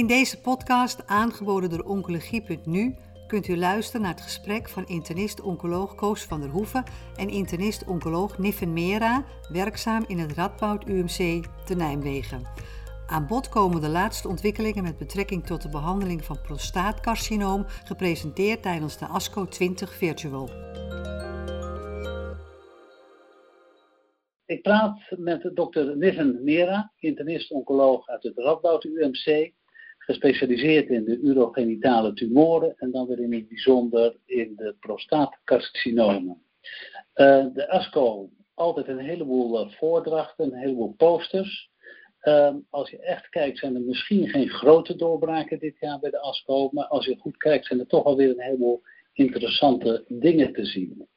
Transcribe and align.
In 0.00 0.06
deze 0.06 0.40
podcast, 0.40 1.06
aangeboden 1.06 1.70
door 1.70 1.82
Oncologie.nu, 1.82 2.94
kunt 3.26 3.48
u 3.48 3.56
luisteren 3.56 4.00
naar 4.00 4.10
het 4.10 4.20
gesprek 4.20 4.68
van 4.68 4.86
internist-oncoloog 4.86 5.94
Koos 5.94 6.24
van 6.24 6.40
der 6.40 6.50
Hoeven 6.50 6.84
en 7.16 7.28
internist-oncoloog 7.28 8.38
Niffen 8.38 8.72
Mera, 8.72 9.24
werkzaam 9.52 10.04
in 10.06 10.18
het 10.18 10.32
Radboud 10.32 10.88
UMC 10.88 11.44
te 11.64 11.74
Nijmegen. 11.74 12.42
Aan 13.06 13.26
bod 13.26 13.48
komen 13.48 13.80
de 13.80 13.88
laatste 13.88 14.28
ontwikkelingen 14.28 14.82
met 14.82 14.98
betrekking 14.98 15.46
tot 15.46 15.62
de 15.62 15.68
behandeling 15.68 16.24
van 16.24 16.40
prostaatcarcinoom, 16.42 17.64
gepresenteerd 17.84 18.62
tijdens 18.62 18.98
de 18.98 19.06
ASCO 19.06 19.44
20 19.44 19.94
Virtual. 19.94 20.48
Ik 24.46 24.62
praat 24.62 24.98
met 25.16 25.50
dokter 25.54 25.96
Niven 25.96 26.44
Mera, 26.44 26.92
internist-oncoloog 26.98 28.08
uit 28.08 28.22
het 28.22 28.38
Radboud 28.38 28.84
UMC, 28.84 29.52
gespecialiseerd 30.10 30.88
in 30.88 31.04
de 31.04 31.18
urogenitale 31.18 32.12
tumoren 32.12 32.74
en 32.76 32.90
dan 32.90 33.06
weer 33.06 33.20
in 33.20 33.32
het 33.32 33.48
bijzonder 33.48 34.16
in 34.26 34.52
de 34.56 34.74
prostaatcarcinomen. 34.80 36.42
Uh, 37.14 37.46
de 37.52 37.68
ASCO, 37.68 38.30
altijd 38.54 38.88
een 38.88 38.98
heleboel 38.98 39.64
uh, 39.64 39.72
voordrachten, 39.72 40.44
een 40.44 40.58
heleboel 40.58 40.94
posters. 40.96 41.70
Uh, 42.22 42.54
als 42.70 42.90
je 42.90 42.98
echt 42.98 43.28
kijkt, 43.28 43.58
zijn 43.58 43.74
er 43.74 43.80
misschien 43.80 44.28
geen 44.28 44.48
grote 44.48 44.96
doorbraken 44.96 45.58
dit 45.58 45.76
jaar 45.80 45.98
bij 45.98 46.10
de 46.10 46.20
ASCO, 46.20 46.68
maar 46.72 46.86
als 46.86 47.06
je 47.06 47.16
goed 47.16 47.36
kijkt, 47.36 47.66
zijn 47.66 47.80
er 47.80 47.86
toch 47.86 48.04
alweer 48.04 48.30
een 48.30 48.42
heleboel 48.42 48.82
interessante 49.12 50.04
dingen 50.08 50.52
te 50.52 50.64
zien. 50.64 51.08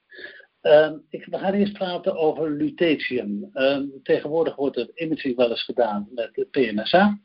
Uh, 0.62 0.92
ik, 1.10 1.26
we 1.26 1.38
gaan 1.38 1.54
eerst 1.54 1.74
praten 1.74 2.16
over 2.18 2.52
lutetium. 2.52 3.50
Uh, 3.54 3.80
tegenwoordig 4.04 4.56
wordt 4.56 4.78
er 4.78 4.90
imaging 4.94 5.36
wel 5.36 5.50
eens 5.50 5.64
gedaan 5.64 6.08
met 6.12 6.34
de 6.34 6.46
PMSA 6.46 7.20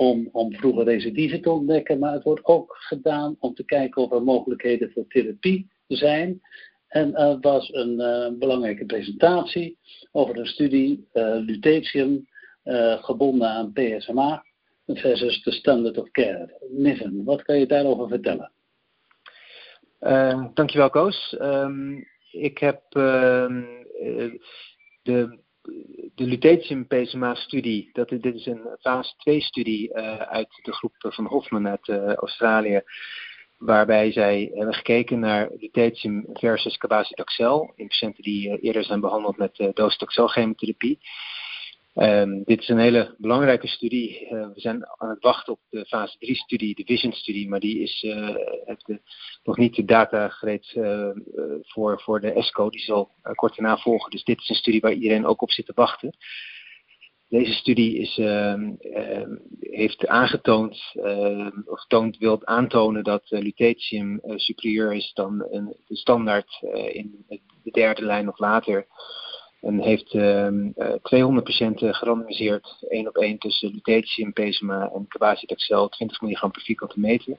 om, 0.00 0.28
om 0.32 0.52
vroege 0.52 0.82
recidieven 0.82 1.42
te 1.42 1.50
ontdekken, 1.50 1.98
maar 1.98 2.12
het 2.12 2.22
wordt 2.22 2.44
ook 2.44 2.76
gedaan 2.78 3.36
om 3.38 3.54
te 3.54 3.64
kijken 3.64 4.02
of 4.02 4.12
er 4.12 4.22
mogelijkheden 4.22 4.90
voor 4.92 5.06
therapie 5.08 5.70
zijn. 5.86 6.40
En 6.88 7.14
er 7.14 7.40
was 7.40 7.72
een 7.72 8.00
uh, 8.00 8.38
belangrijke 8.38 8.86
presentatie 8.86 9.78
over 10.12 10.38
een 10.38 10.46
studie 10.46 11.08
uh, 11.12 11.36
lutetium 11.36 12.28
uh, 12.64 13.02
gebonden 13.04 13.48
aan 13.48 13.72
PSMA 13.72 14.44
versus 14.86 15.42
de 15.42 15.52
standard 15.52 15.98
of 15.98 16.10
care. 16.10 16.58
Niven, 16.70 17.24
wat 17.24 17.42
kan 17.42 17.58
je 17.58 17.66
daarover 17.66 18.08
vertellen? 18.08 18.52
dankjewel 20.54 20.90
Koos. 20.90 21.36
Um, 21.40 22.06
ik 22.30 22.58
heb 22.58 22.82
ehm, 22.88 23.62
de 25.02 25.38
de 26.14 26.24
lutetium 26.24 26.86
PSMA-studie, 26.86 27.90
dit 27.92 28.34
is 28.34 28.46
een 28.46 28.76
fase 28.80 29.14
2-studie 29.14 29.88
uh, 29.88 30.12
eh, 30.12 30.20
uit 30.20 30.48
de 30.62 30.72
groep 30.72 30.94
van 30.98 31.26
Hofman 31.26 31.68
uit 31.68 31.88
uh, 31.88 32.14
Australië, 32.14 32.82
waarbij 33.58 34.12
zij 34.12 34.50
hebben 34.54 34.74
gekeken 34.74 35.18
naar 35.18 35.50
lutetium 35.58 36.26
versus 36.32 36.76
cabazitaxel 36.76 37.72
in 37.76 37.86
patiënten 37.86 38.22
die 38.22 38.48
uh, 38.48 38.56
eerder 38.60 38.84
zijn 38.84 39.00
behandeld 39.00 39.36
met 39.36 39.58
uh, 39.58 39.68
docetaxel-chemotherapie. 39.74 40.98
Um, 41.94 42.42
dit 42.44 42.60
is 42.60 42.68
een 42.68 42.78
hele 42.78 43.14
belangrijke 43.18 43.66
studie. 43.66 44.22
Uh, 44.24 44.30
we 44.30 44.60
zijn 44.60 44.86
aan 44.96 45.08
het 45.08 45.22
wachten 45.22 45.52
op 45.52 45.60
de 45.68 45.84
fase 45.86 46.16
3-studie, 46.16 46.74
de 46.74 46.84
Vision-studie, 46.84 47.48
maar 47.48 47.60
die 47.60 47.82
is, 47.82 48.02
uh, 48.02 48.34
heeft 48.64 48.86
de, 48.86 49.00
nog 49.42 49.56
niet 49.56 49.74
de 49.74 49.84
data 49.84 50.28
gereed 50.28 50.78
voor, 51.62 52.00
voor 52.00 52.20
de 52.20 52.32
ESCO. 52.32 52.70
Die 52.70 52.80
zal 52.80 53.10
kort 53.34 53.56
daarna 53.56 53.78
volgen. 53.78 54.10
Dus 54.10 54.24
dit 54.24 54.38
is 54.40 54.48
een 54.48 54.54
studie 54.54 54.80
waar 54.80 54.92
iedereen 54.92 55.26
ook 55.26 55.42
op 55.42 55.50
zit 55.50 55.66
te 55.66 55.72
wachten. 55.74 56.16
Deze 57.28 57.52
studie 57.52 57.98
is, 57.98 58.18
ehm, 58.18 58.72
ehm, 58.80 59.36
heeft 59.60 60.06
aangetoond, 60.06 60.92
of 61.64 61.84
toont, 61.86 62.18
wil 62.18 62.46
aantonen 62.46 63.04
dat 63.04 63.22
lutetium 63.28 64.20
superieur 64.24 64.94
is 64.94 65.12
dan 65.14 65.46
een, 65.50 65.76
de 65.86 65.96
standaard 65.96 66.58
in 66.92 67.24
de 67.62 67.70
derde 67.70 68.04
lijn 68.04 68.28
of 68.28 68.38
later. 68.38 68.86
En 69.60 69.80
heeft 69.80 70.14
uh, 70.14 70.48
uh, 70.50 70.94
200 71.02 71.44
patiënten 71.44 71.94
gerandomiseerd, 71.94 72.76
één 72.88 73.08
op 73.08 73.16
één 73.16 73.38
tussen 73.38 73.70
lutetium, 73.70 74.32
PSMA 74.32 74.90
en 74.94 75.08
cabazitaxel, 75.08 75.88
20 75.88 76.20
milligram 76.20 76.50
per 76.50 76.62
vierkante 76.62 77.00
meter. 77.00 77.36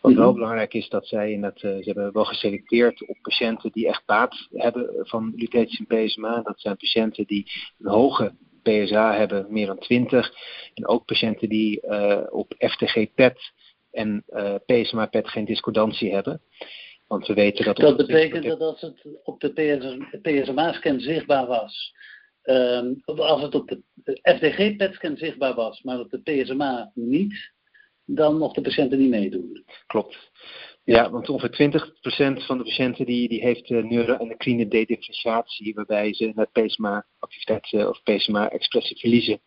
Wat 0.00 0.12
wel 0.12 0.26
mhm. 0.26 0.34
belangrijk 0.34 0.74
is 0.74 0.88
dat 0.88 1.06
zij 1.06 1.32
in 1.32 1.40
dat, 1.40 1.56
uh, 1.56 1.60
ze 1.60 1.82
hebben 1.84 2.12
wel 2.12 2.24
geselecteerd 2.24 3.08
op 3.08 3.16
patiënten 3.22 3.72
die 3.72 3.88
echt 3.88 4.02
baat 4.06 4.48
hebben 4.52 4.90
van 5.06 5.32
lutetium 5.36 5.86
PSMA. 5.86 6.42
Dat 6.42 6.60
zijn 6.60 6.76
patiënten 6.76 7.26
die 7.26 7.46
een 7.78 7.90
hoge 7.90 8.32
PSA 8.62 9.14
hebben, 9.14 9.46
meer 9.48 9.66
dan 9.66 9.78
20. 9.78 10.32
En 10.74 10.86
ook 10.86 11.04
patiënten 11.04 11.48
die 11.48 11.86
uh, 11.86 12.20
op 12.30 12.54
FTG-PET 12.58 13.52
en 13.90 14.24
uh, 14.28 14.54
PSMA-PET 14.66 15.28
geen 15.28 15.44
discordantie 15.44 16.12
hebben. 16.12 16.40
Want 17.10 17.26
we 17.26 17.34
weten 17.34 17.64
dat... 17.64 17.76
Dat 17.76 17.96
betekent 17.96 18.44
dat 18.44 18.60
als 18.60 18.80
het 18.80 19.06
op 19.22 19.40
de 19.40 19.52
PSMA-scan 20.22 21.00
zichtbaar 21.00 21.46
was, 21.46 21.92
um, 22.42 23.00
als 23.04 23.42
het 23.42 23.54
op 23.54 23.68
de 23.94 24.18
FDG-PET-scan 24.22 25.16
zichtbaar 25.16 25.54
was, 25.54 25.82
maar 25.82 26.00
op 26.00 26.10
de 26.10 26.20
PSMA 26.20 26.90
niet, 26.94 27.52
dan 28.04 28.38
mocht 28.38 28.54
de 28.54 28.60
patiënten 28.60 28.98
niet 28.98 29.10
meedoen. 29.10 29.64
Klopt. 29.86 30.30
Ja, 30.84 31.10
want 31.10 31.28
ongeveer 31.28 31.82
20% 32.40 32.46
van 32.46 32.58
de 32.58 32.64
patiënten 32.64 33.06
die, 33.06 33.28
die 33.28 33.40
heeft 33.40 33.70
uh, 33.70 33.84
neuroendocrine 33.84 34.68
dedifferentiatie, 34.68 35.74
waarbij 35.74 36.14
ze 36.14 36.32
net 36.34 36.52
PSMA-activiteit 36.52 37.72
uh, 37.72 37.88
of 37.88 38.02
PSMA-expressie 38.02 38.98
verliezen. 38.98 39.40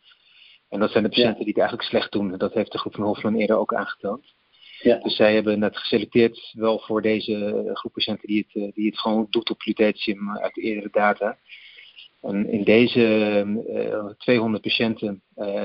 En 0.69 0.79
dat 0.79 0.91
zijn 0.91 1.03
de 1.03 1.09
patiënten 1.09 1.45
die 1.45 1.53
het 1.53 1.57
eigenlijk 1.57 1.89
slecht 1.89 2.11
doen. 2.11 2.37
Dat 2.37 2.53
heeft 2.53 2.71
de 2.71 2.77
groep 2.77 2.95
van 2.95 3.03
Hofman 3.03 3.35
eerder 3.35 3.57
ook 3.57 3.73
aangetoond. 3.73 4.33
Ja. 4.83 4.97
Dus 4.97 5.15
zij 5.15 5.33
hebben 5.33 5.61
het 5.61 5.77
geselecteerd 5.77 6.51
wel 6.53 6.79
voor 6.79 7.01
deze 7.01 7.69
groep 7.73 7.93
patiënten 7.93 8.27
die 8.27 8.45
het, 8.47 8.63
eh, 8.63 8.71
die 8.73 8.85
het 8.85 8.99
gewoon 8.99 9.27
doet 9.29 9.49
op 9.49 9.61
lutetium 9.65 10.37
uit 10.37 10.57
eerdere 10.57 10.89
data. 10.91 11.37
En 12.21 12.49
in 12.49 12.63
deze 12.63 12.99
uh, 13.69 13.93
eh, 13.93 14.05
200 14.17 14.63
patiënten 14.63 15.21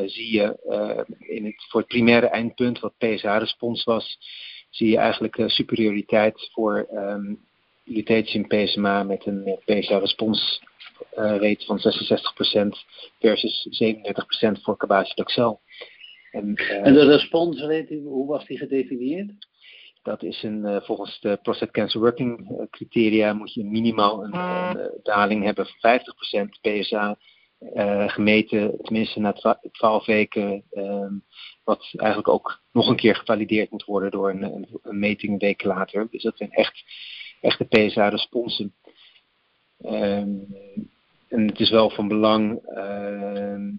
zie 0.07 0.33
je 0.33 0.57
in 1.19 1.45
het, 1.45 1.67
voor 1.69 1.81
het 1.81 1.89
primaire 1.89 2.27
eindpunt, 2.27 2.81
wat 2.81 2.99
PSA-respons 2.99 3.85
was, 3.85 4.19
zie 4.71 4.89
je 4.91 4.97
eigenlijk 4.97 5.43
superioriteit 5.47 6.51
voor 6.53 6.89
um, 6.93 7.41
lutetium 7.85 8.47
PSMA 8.47 9.03
met 9.03 9.27
een 9.27 9.59
PSA-respons 9.65 10.63
rate 11.15 11.65
van 11.65 11.79
66% 11.79 12.79
versus 13.19 13.83
37% 14.59 14.63
voor 14.63 14.77
cabazitaxel. 14.77 15.61
En, 16.31 16.49
uh, 16.55 16.87
en 16.87 16.95
de 16.95 17.05
respons, 17.05 17.67
weet 17.67 17.91
u, 17.91 18.03
hoe 18.03 18.27
was 18.27 18.47
die 18.47 18.59
gedefinieerd? 18.59 19.33
Dat 20.03 20.23
is 20.23 20.43
een, 20.43 20.65
uh, 20.65 20.81
volgens 20.81 21.21
de 21.21 21.39
Prostate 21.43 21.73
Cancer 21.73 22.01
Working 22.01 22.51
eh, 22.51 22.67
criteria 22.71 23.33
moet 23.33 23.55
je 23.55 23.65
minimaal 23.65 24.25
een, 24.25 24.35
een 24.35 24.91
daling 25.03 25.45
hebben 25.45 25.67
van 25.67 26.01
50% 26.47 26.61
PSA 26.61 27.19
uh, 27.61 28.09
gemeten, 28.09 28.79
tenminste 28.83 29.21
na 29.21 29.59
12 29.73 30.07
weken, 30.07 30.65
uh, 30.73 31.11
wat 31.65 31.93
eigenlijk 31.97 32.29
ook 32.29 32.63
nog 32.73 32.89
een 32.89 32.97
keer 32.97 33.17
gevalideerd 33.17 33.71
moet 33.71 33.85
worden 33.85 34.11
door 34.11 34.31
een, 34.31 34.43
een, 34.43 34.69
een 34.83 34.99
meting 34.99 35.33
een 35.33 35.39
week 35.39 35.65
later. 35.65 36.07
Dus 36.11 36.23
dat 36.23 36.37
zijn 36.37 36.51
echt 36.51 36.85
echte 37.41 37.65
PSA-responsen. 37.65 38.75
Um, 39.85 40.57
en 41.29 41.47
het 41.47 41.61
is 41.61 41.71
wel 41.71 41.91
van 41.91 42.09
belang 42.09 42.61
uh, 42.77 43.73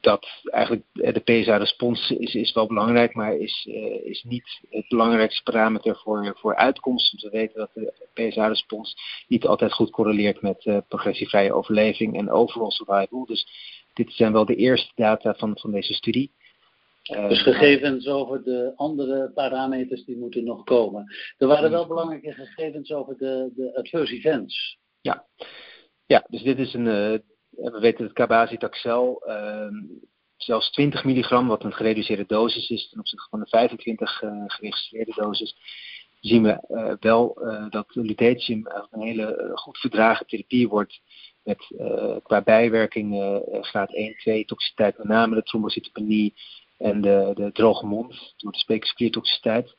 dat 0.00 0.26
eigenlijk 0.44 0.84
eh, 0.92 1.14
de 1.14 1.20
PSA-respons 1.20 2.10
is, 2.10 2.34
is 2.34 2.52
wel 2.52 2.66
belangrijk, 2.66 3.14
maar 3.14 3.36
is, 3.36 3.66
uh, 3.68 4.06
is 4.06 4.22
niet 4.22 4.60
het 4.70 4.88
belangrijkste 4.88 5.42
parameter 5.42 5.96
voor, 5.96 6.36
voor 6.38 6.56
uitkomst. 6.56 7.22
we 7.22 7.30
weten 7.30 7.58
dat 7.58 7.70
de 7.74 7.92
PSA-respons 8.14 8.96
niet 9.28 9.46
altijd 9.46 9.72
goed 9.72 9.90
correleert 9.90 10.42
met 10.42 10.64
uh, 10.64 10.78
progressievrije 10.88 11.52
overleving 11.52 12.16
en 12.16 12.30
overall 12.30 12.70
survival. 12.70 13.24
Dus 13.24 13.46
dit 13.94 14.12
zijn 14.12 14.32
wel 14.32 14.44
de 14.44 14.56
eerste 14.56 14.92
data 14.94 15.34
van, 15.34 15.58
van 15.58 15.70
deze 15.70 15.94
studie. 15.94 16.34
Dus 17.02 17.42
gegevens 17.42 18.06
over 18.06 18.42
de 18.42 18.72
andere 18.76 19.30
parameters 19.34 20.04
die 20.04 20.16
moeten 20.16 20.44
nog 20.44 20.64
komen. 20.64 21.14
Er 21.38 21.46
waren 21.46 21.70
wel 21.70 21.86
belangrijke 21.86 22.32
gegevens 22.32 22.92
over 22.92 23.16
de, 23.18 23.52
de 23.56 23.76
adverse 23.76 24.14
events. 24.14 24.78
Ja. 25.00 25.24
ja, 26.06 26.26
dus 26.28 26.42
dit 26.42 26.58
is 26.58 26.74
een 26.74 27.22
we 27.56 27.78
weten 27.80 28.04
dat 28.04 28.12
cabazitaxel 28.12 29.22
uh, 29.26 29.68
zelfs 30.36 30.70
20 30.70 31.04
milligram, 31.04 31.46
wat 31.46 31.64
een 31.64 31.72
gereduceerde 31.72 32.24
dosis 32.26 32.70
is 32.70 32.88
ten 32.88 32.98
opzichte 32.98 33.28
van 33.30 33.40
de 33.40 33.46
25 33.46 34.22
uh, 34.22 34.44
geregistreerde 34.46 35.12
dosis, 35.14 35.56
zien 36.20 36.42
we 36.42 36.66
uh, 36.68 36.92
wel 37.00 37.38
dat 37.70 37.86
lutetium 37.94 38.66
een 38.90 39.00
hele 39.00 39.50
goed 39.54 39.78
verdragen 39.78 40.26
therapie 40.26 40.68
wordt 40.68 41.00
met 41.42 41.66
qua 42.22 42.42
bijwerking 42.42 43.40
graad 43.60 43.94
1, 43.94 44.16
2 44.16 44.44
toxiciteit, 44.44 44.98
met 44.98 45.06
name 45.06 45.34
de 45.34 45.42
trombocytopenie 45.42 46.34
en 46.78 47.00
de, 47.00 47.30
de 47.34 47.52
droge 47.52 47.86
mond 47.86 48.34
door 48.36 48.52
de 48.52 48.58
speekspiertoxiciteit. 48.58 49.74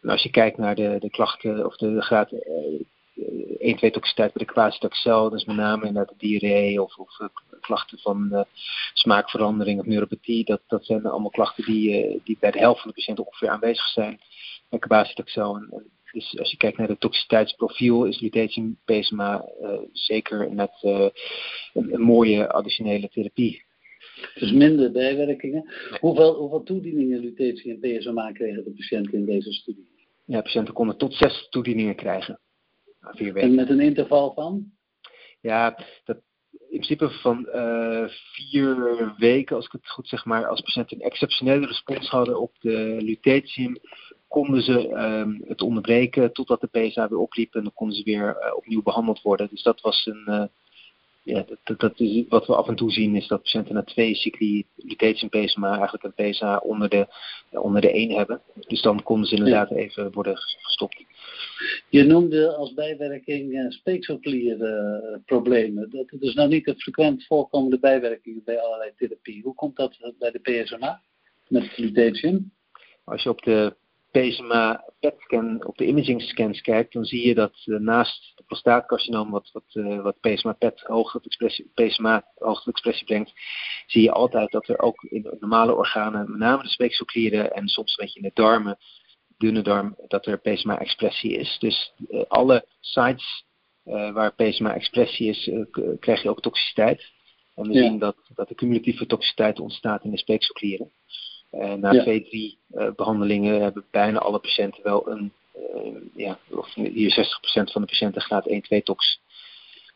En 0.00 0.08
als 0.08 0.22
je 0.22 0.30
kijkt 0.30 0.58
naar 0.58 0.74
de, 0.74 0.96
de 1.00 1.10
klachten 1.10 1.66
of 1.66 1.76
de 1.76 2.02
graad 2.02 2.30
1, 3.58 3.76
2 3.76 3.90
toxiciteit 3.90 4.32
bij 4.32 4.46
de 4.46 4.52
quasitaxel, 4.52 5.30
dus 5.30 5.44
met 5.44 5.56
name 5.56 5.86
inderdaad 5.86 6.18
de 6.18 6.26
diarree 6.26 6.82
of, 6.82 6.96
of 6.96 7.16
klachten 7.60 7.98
van 7.98 8.46
smaakverandering 8.92 9.80
of 9.80 9.86
neuropathie. 9.86 10.44
Dat, 10.44 10.60
dat 10.66 10.84
zijn 10.84 11.06
allemaal 11.06 11.30
klachten 11.30 11.64
die, 11.64 12.20
die 12.24 12.36
bij 12.40 12.50
de 12.50 12.58
helft 12.58 12.80
van 12.80 12.90
de 12.90 12.96
patiënten 12.96 13.26
ongeveer 13.26 13.48
aanwezig 13.48 13.86
zijn 13.86 14.20
bij 14.68 14.78
quasitaxel. 14.78 15.56
En, 15.56 15.90
dus 16.12 16.38
als 16.38 16.50
je 16.50 16.56
kijkt 16.56 16.78
naar 16.78 16.88
het 16.88 17.00
toxiciteitsprofiel, 17.00 18.04
is 18.04 18.20
lutetium 18.20 18.78
PSMA 18.84 19.48
uh, 19.62 19.78
zeker 19.92 20.54
net 20.54 20.70
een, 20.80 21.12
een, 21.72 22.00
mooie 22.00 22.52
additionele 22.52 23.08
therapie. 23.08 23.64
Dus 24.34 24.52
minder 24.52 24.92
bijwerkingen. 24.92 25.72
Hoeveel, 26.00 26.34
hoeveel 26.34 26.62
toedieningen 26.62 27.18
lutetium 27.18 27.82
en 27.82 27.98
PSMA 27.98 28.32
kregen 28.32 28.64
de 28.64 28.70
patiënten 28.70 29.12
in 29.12 29.24
deze 29.24 29.52
studie? 29.52 29.88
Ja, 30.24 30.40
patiënten 30.40 30.74
konden 30.74 30.96
tot 30.96 31.14
zes 31.14 31.48
toedieningen 31.50 31.94
krijgen. 31.94 32.40
Vier 33.10 33.32
weken. 33.32 33.48
En 33.48 33.54
met 33.54 33.70
een 33.70 33.80
interval 33.80 34.32
van? 34.32 34.72
Ja, 35.40 35.78
dat, 36.04 36.16
in 36.50 36.78
principe 36.80 37.10
van 37.10 37.48
uh, 37.54 38.04
vier 38.08 39.14
weken, 39.16 39.56
als 39.56 39.66
ik 39.66 39.72
het 39.72 39.88
goed 39.88 40.08
zeg 40.08 40.24
maar, 40.24 40.46
als 40.46 40.60
patiënten 40.60 40.96
een 40.96 41.06
exceptionele 41.06 41.66
respons 41.66 42.08
hadden 42.08 42.40
op 42.40 42.52
de 42.60 42.96
lutetium, 43.00 43.76
konden 44.28 44.62
ze 44.62 44.88
um, 44.90 45.42
het 45.44 45.62
onderbreken 45.62 46.32
totdat 46.32 46.60
de 46.60 46.66
PSA 46.66 47.08
weer 47.08 47.18
opliep 47.18 47.54
en 47.54 47.62
dan 47.62 47.72
konden 47.74 47.96
ze 47.96 48.02
weer 48.02 48.36
uh, 48.40 48.56
opnieuw 48.56 48.82
behandeld 48.82 49.22
worden. 49.22 49.48
Dus 49.50 49.62
dat 49.62 49.80
was 49.80 50.06
een, 50.06 50.24
uh, 50.26 50.44
ja, 51.24 51.44
dat, 51.64 51.80
dat, 51.80 52.00
is 52.00 52.24
wat 52.28 52.46
we 52.46 52.54
af 52.54 52.68
en 52.68 52.74
toe 52.74 52.90
zien 52.90 53.16
is 53.16 53.26
dat 53.26 53.42
patiënten 53.42 53.74
na 53.74 53.82
twee 53.82 54.14
cycli 54.14 54.66
lutetium 54.76 55.28
PSMA 55.28 55.78
eigenlijk 55.78 56.04
een 56.04 56.30
PSA 56.30 56.56
onder 56.56 56.88
de, 56.88 57.06
onder 57.50 57.80
de 57.80 57.92
1 57.92 58.10
hebben. 58.10 58.40
Dus 58.68 58.82
dan 58.82 59.02
konden 59.02 59.28
ze 59.28 59.36
inderdaad 59.36 59.68
ja. 59.68 59.76
even 59.76 60.12
worden 60.12 60.36
gestopt. 60.36 61.04
Je 61.88 62.04
noemde 62.04 62.56
als 62.56 62.74
bijwerking 62.74 63.52
uh, 63.52 63.70
speekselklierproblemen. 63.70 65.90
dat 65.90 66.20
is 66.20 66.34
nou 66.34 66.48
niet 66.48 66.64
de 66.64 66.74
frequent 66.76 67.26
voorkomende 67.26 67.78
bijwerkingen 67.78 68.42
bij 68.44 68.60
allerlei 68.60 68.90
therapie. 68.96 69.42
Hoe 69.42 69.54
komt 69.54 69.76
dat 69.76 70.12
bij 70.18 70.30
de 70.30 70.38
PSMA 70.38 71.00
met 71.48 71.78
lutetium? 71.78 72.52
Als 73.04 73.22
je 73.22 73.28
op 73.28 73.42
de 73.42 73.74
PSMA 74.12 74.84
PET-scan, 75.00 75.66
op 75.66 75.76
de 75.76 75.86
imaging 75.86 76.22
scans 76.22 76.60
kijkt, 76.60 76.92
dan 76.92 77.04
zie 77.04 77.26
je 77.26 77.34
dat 77.34 77.62
uh, 77.64 77.78
naast 77.78 78.32
de 78.36 78.42
prostaatcarcinoom, 78.46 79.30
wat, 79.30 79.50
wat, 79.52 79.64
uh, 79.72 80.02
wat 80.02 80.20
PSMA 80.20 80.52
PET 80.52 80.80
hoog 80.80 81.14
expressie, 81.24 81.70
PSMA 81.74 82.24
hoog 82.34 82.66
expressie 82.66 83.06
brengt, 83.06 83.32
zie 83.86 84.02
je 84.02 84.12
altijd 84.12 84.50
dat 84.50 84.68
er 84.68 84.78
ook 84.78 85.02
in 85.02 85.22
de 85.22 85.36
normale 85.40 85.74
organen, 85.74 86.30
met 86.30 86.38
name 86.38 86.62
de 86.62 86.68
speekselklieren 86.68 87.52
en 87.52 87.68
soms 87.68 87.90
een 87.90 88.04
beetje 88.04 88.20
in 88.20 88.26
de 88.26 88.42
darmen, 88.42 88.78
dunne 89.38 89.62
darm, 89.62 89.96
dat 90.08 90.26
er 90.26 90.38
PSMA-expressie 90.38 91.36
is. 91.36 91.56
Dus 91.58 91.92
uh, 92.08 92.22
alle 92.28 92.66
sites 92.80 93.44
waar 93.84 94.34
PSMA-expressie 94.34 95.28
is, 95.28 95.50
krijg 96.00 96.22
je 96.22 96.28
ook 96.28 96.40
toxiciteit. 96.40 97.12
En 97.54 97.68
we 97.68 97.72
ja. 97.72 97.80
zien 97.80 97.98
dat, 97.98 98.16
dat 98.34 98.48
de 98.48 98.54
cumulatieve 98.54 99.06
toxiciteit 99.06 99.60
ontstaat 99.60 100.04
in 100.04 100.10
de 100.10 100.18
speekselklieren. 100.18 100.92
En 101.52 101.80
na 101.80 101.92
ja. 101.92 102.02
twee, 102.02 102.24
drie 102.24 102.58
uh, 102.74 102.90
behandelingen 102.96 103.62
hebben 103.62 103.84
bijna 103.90 104.18
alle 104.18 104.38
patiënten 104.38 104.82
wel 104.82 105.08
een, 105.08 105.32
uh, 105.56 105.96
ja, 106.14 106.38
of 106.50 106.74
hier 106.74 107.10
60% 107.10 107.72
van 107.72 107.82
de 107.82 107.88
patiënten 107.88 108.22
gaat 108.22 108.48
1-2 108.48 108.82
tox. 108.82 109.20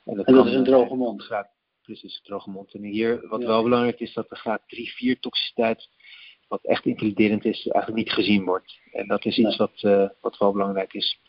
En 0.04 0.16
dat, 0.16 0.26
en 0.26 0.34
dat 0.34 0.46
is 0.46 0.54
een 0.54 0.64
droge 0.64 0.94
mond. 0.94 1.22
Gaat, 1.22 1.48
precies, 1.82 2.16
een 2.16 2.24
droge 2.24 2.50
mond. 2.50 2.74
En 2.74 2.82
hier, 2.82 3.28
wat 3.28 3.40
ja. 3.40 3.46
wel 3.46 3.62
belangrijk 3.62 4.00
is, 4.00 4.12
dat 4.12 4.30
er 4.30 4.36
graad 4.36 4.60
3-4 5.16 5.20
toxiciteit, 5.20 5.88
wat 6.48 6.64
echt 6.64 6.84
intimiderend 6.84 7.44
is, 7.44 7.66
eigenlijk 7.68 8.04
niet 8.04 8.14
gezien 8.14 8.44
wordt. 8.44 8.78
En 8.92 9.06
dat 9.06 9.24
is 9.24 9.38
iets 9.38 9.56
wat, 9.56 9.82
uh, 9.82 10.08
wat 10.20 10.38
wel 10.38 10.52
belangrijk 10.52 10.94
is. 10.94 11.20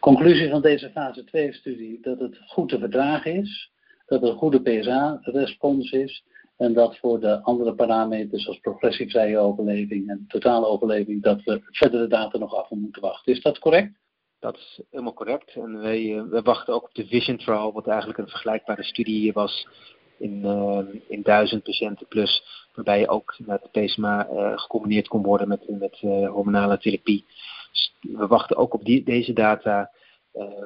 Conclusie 0.00 0.50
van 0.50 0.62
deze 0.62 0.90
fase 0.90 1.24
2-studie, 1.24 1.98
dat 2.00 2.18
het 2.18 2.38
goed 2.46 2.68
te 2.68 2.78
verdragen 2.78 3.34
is, 3.34 3.70
dat 4.06 4.22
er 4.22 4.28
een 4.28 4.36
goede 4.36 4.60
PSA-respons 4.60 5.90
is 5.90 6.24
en 6.58 6.72
dat 6.72 6.98
voor 6.98 7.20
de 7.20 7.42
andere 7.42 7.74
parameters 7.74 8.42
zoals 8.42 8.58
progressievrije 8.58 9.38
overleving 9.38 10.08
en 10.08 10.24
totale 10.28 10.66
overleving, 10.66 11.22
dat 11.22 11.42
we 11.42 11.60
verdere 11.64 12.06
data 12.06 12.38
nog 12.38 12.54
af 12.54 12.70
moeten 12.70 13.02
wachten. 13.02 13.32
Is 13.32 13.42
dat 13.42 13.58
correct? 13.58 13.98
Dat 14.38 14.56
is 14.56 14.80
helemaal 14.90 15.14
correct. 15.14 15.54
En 15.54 15.80
wij, 15.80 16.24
wij 16.30 16.42
wachten 16.42 16.74
ook 16.74 16.84
op 16.84 16.94
de 16.94 17.06
Vision 17.06 17.36
Trial, 17.36 17.72
wat 17.72 17.86
eigenlijk 17.86 18.18
een 18.18 18.28
vergelijkbare 18.28 18.84
studie 18.84 19.32
was 19.32 19.68
in, 20.18 20.44
uh, 20.44 20.80
in 21.08 21.22
duizend 21.22 21.62
patiënten 21.62 22.06
plus, 22.06 22.42
waarbij 22.74 22.98
je 22.98 23.08
ook 23.08 23.36
met 23.38 23.70
PSMA 23.72 24.28
uh, 24.30 24.58
gecombineerd 24.58 25.08
kon 25.08 25.22
worden 25.22 25.48
met, 25.48 25.68
met 25.68 25.98
hormonale 26.30 26.78
therapie. 26.78 27.24
Dus 27.72 27.94
we 28.00 28.26
wachten 28.26 28.56
ook 28.56 28.74
op 28.74 28.84
die, 28.84 29.04
deze 29.04 29.32
data, 29.32 29.90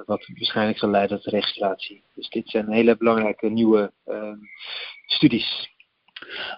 wat 0.05 0.27
waarschijnlijk 0.27 0.79
zal 0.79 0.91
leiden 0.91 1.21
tot 1.21 1.33
registratie. 1.33 2.03
Dus 2.15 2.29
dit 2.29 2.49
zijn 2.49 2.73
hele 2.73 2.97
belangrijke 2.97 3.49
nieuwe 3.49 3.93
studies 5.07 5.72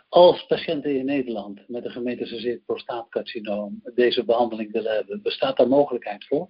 als 0.09 0.47
patiënten 0.47 0.97
in 0.97 1.05
Nederland 1.05 1.69
met 1.69 1.85
een 1.85 1.91
gemetastaseerd 1.91 2.65
prostaatcarcinoom 2.65 3.83
deze 3.95 4.25
behandeling 4.25 4.73
willen 4.73 4.95
hebben, 4.95 5.23
bestaat 5.23 5.57
daar 5.57 5.69
mogelijkheid 5.69 6.27
voor? 6.27 6.49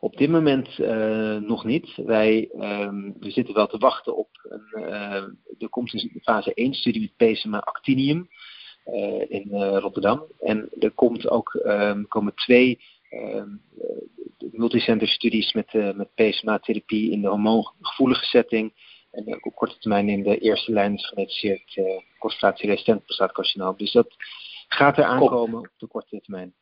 Op 0.00 0.16
dit 0.16 0.30
moment 0.30 0.78
uh, 0.78 1.36
nog 1.36 1.64
niet. 1.64 1.96
Wij 1.96 2.50
um, 2.54 3.16
we 3.18 3.30
zitten 3.30 3.54
wel 3.54 3.66
te 3.66 3.78
wachten 3.78 4.16
op 4.16 4.28
een. 4.42 4.82
Uh, 4.82 5.24
er 5.58 5.68
komt 5.68 5.92
een 5.92 6.20
fase 6.22 6.54
1 6.54 6.74
studie 6.74 7.00
met 7.16 7.32
PSMA 7.32 7.58
actinium 7.58 8.28
uh, 8.86 9.30
in 9.30 9.48
Rotterdam. 9.54 10.26
En 10.38 10.68
er 10.78 10.90
komt 10.90 11.28
ook, 11.28 11.54
um, 11.54 12.08
komen 12.08 12.34
twee 12.34 12.80
um, 13.10 13.62
multicenter 14.38 15.08
studies 15.08 15.52
met, 15.52 15.72
met 15.72 16.14
PSMA-therapie 16.14 17.10
in 17.10 17.20
de 17.20 17.28
hormoongevoelige 17.28 18.24
setting 18.24 18.72
en 19.10 19.34
ook 19.34 19.46
op 19.46 19.54
korte 19.54 19.78
termijn 19.78 20.08
in 20.08 20.22
de 20.22 20.38
eerste 20.38 20.72
lijn 20.72 20.94
is 20.94 21.06
gemetastaseerd 21.06 21.76
uh, 21.76 22.00
concentratie-resistent 22.18 23.02
prostaatcarcinoom. 23.04 23.76
Dus 23.76 23.92
dat 23.92 24.14
gaat 24.68 24.98
er 24.98 25.04
aankomen 25.04 25.58
op 25.58 25.70
de 25.76 25.86
korte 25.86 26.20
termijn. 26.20 26.54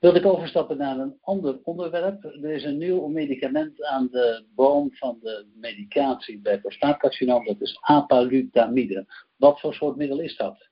Wil 0.00 0.14
ik 0.14 0.26
overstappen 0.26 0.76
naar 0.76 0.98
een 0.98 1.18
ander 1.20 1.60
onderwerp. 1.62 2.24
Er 2.24 2.50
is 2.50 2.64
een 2.64 2.78
nieuw 2.78 3.06
medicament 3.06 3.84
aan 3.84 4.08
de 4.10 4.44
boom 4.54 4.88
van 4.92 5.18
de 5.20 5.46
medicatie 5.54 6.40
bij 6.40 6.60
prostaatcarcinoom. 6.60 7.44
Dat 7.44 7.60
is 7.60 7.78
apalutamide. 7.80 9.06
Wat 9.36 9.60
voor 9.60 9.74
soort 9.74 9.96
middel 9.96 10.20
is 10.20 10.36
dat? 10.36 10.68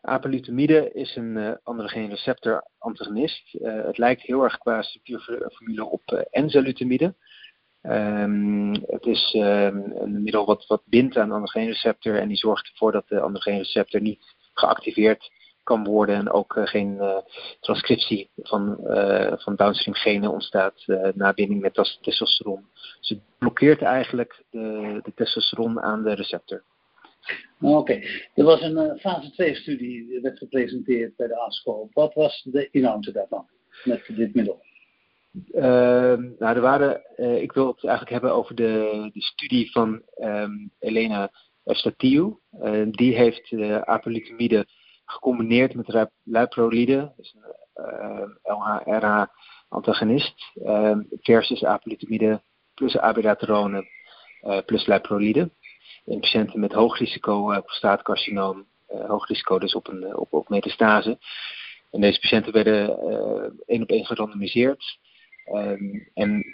Apalutamide 0.00 0.92
is 0.92 1.16
een 1.16 1.36
uh, 1.36 1.52
androgeen 1.62 2.08
receptor 2.08 2.66
antagonist. 2.78 3.54
Uh, 3.54 3.84
het 3.84 3.98
lijkt 3.98 4.22
heel 4.22 4.42
erg 4.42 4.58
qua 4.58 4.82
structuurformule 4.82 5.84
op 5.84 6.02
uh, 6.12 6.20
enzalutamide. 6.30 7.14
Um, 7.88 8.72
het 8.72 9.06
is 9.06 9.34
um, 9.34 9.92
een 9.94 10.22
middel 10.22 10.46
wat, 10.46 10.66
wat 10.66 10.82
bindt 10.84 11.16
aan 11.16 11.28
de 11.28 11.34
androgeenreceptor 11.34 12.18
en 12.18 12.28
die 12.28 12.36
zorgt 12.36 12.68
ervoor 12.68 12.92
dat 12.92 13.08
de 13.08 13.20
androgeenreceptor 13.20 14.00
niet 14.00 14.34
geactiveerd 14.54 15.30
kan 15.62 15.84
worden 15.84 16.14
en 16.14 16.30
ook 16.30 16.56
uh, 16.56 16.66
geen 16.66 16.94
uh, 16.94 17.16
transcriptie 17.60 18.30
van, 18.36 18.78
uh, 18.84 19.32
van 19.36 19.56
downstream 19.56 19.96
genen 19.96 20.30
ontstaat 20.30 20.84
na 21.14 21.32
binding 21.32 21.60
met 21.60 21.98
testosteron. 22.00 22.66
Dus 23.00 23.08
het 23.08 23.20
blokkeert 23.38 23.82
eigenlijk 23.82 24.44
de, 24.50 25.00
de 25.02 25.12
testosteron 25.14 25.80
aan 25.80 26.02
de 26.02 26.14
receptor. 26.14 26.62
Oké, 27.60 28.00
er 28.34 28.44
was 28.44 28.60
een 28.60 28.98
fase 28.98 29.30
2 29.30 29.54
studie 29.54 30.20
werd 30.22 30.38
gepresenteerd 30.38 31.16
bij 31.16 31.26
de 31.26 31.38
ASCO. 31.38 31.88
Wat 31.92 32.14
was 32.14 32.42
de 32.50 32.68
inhoud 32.70 33.12
daarvan 33.12 33.46
met 33.84 34.02
dit 34.06 34.34
middel? 34.34 34.60
Uh, 35.44 36.16
nou, 36.38 36.54
er 36.54 36.60
waren, 36.60 37.02
uh, 37.16 37.42
ik 37.42 37.52
wil 37.52 37.66
het 37.66 37.84
eigenlijk 37.84 38.12
hebben 38.12 38.34
over 38.34 38.54
de, 38.54 39.10
de 39.12 39.22
studie 39.22 39.70
van 39.70 40.02
um, 40.18 40.70
Elena 40.78 41.30
Statiu. 41.64 42.38
Uh, 42.62 42.86
die 42.90 43.14
heeft 43.14 43.50
uh, 43.50 43.80
apalutamide 43.80 44.66
gecombineerd 45.04 45.74
met 45.74 46.08
luiprolide, 46.22 47.12
dus 47.16 47.36
een 47.74 48.38
LH-RH-antagonist, 48.42 50.52
ehm, 50.64 51.02
versus 51.20 51.64
apalutamide 51.64 52.42
plus 52.74 52.98
abiraterone 52.98 53.94
plus 54.66 54.86
luiprolide. 54.86 55.50
In 56.04 56.20
patiënten 56.20 56.60
met 56.60 56.72
hoog 56.72 56.98
risico 56.98 57.60
prostaatcarcinoom, 57.60 58.66
hoog 58.86 59.28
risico 59.28 59.58
dus 59.58 59.74
op, 59.74 59.88
een, 59.88 60.16
op, 60.16 60.32
op 60.32 60.48
metastase. 60.48 61.18
En 61.90 62.00
deze 62.00 62.20
patiënten 62.20 62.52
werden 62.52 62.98
één 63.66 63.82
op 63.82 63.90
één 63.90 64.06
gerandomiseerd. 64.06 64.98
Um, 65.52 66.08
en 66.14 66.44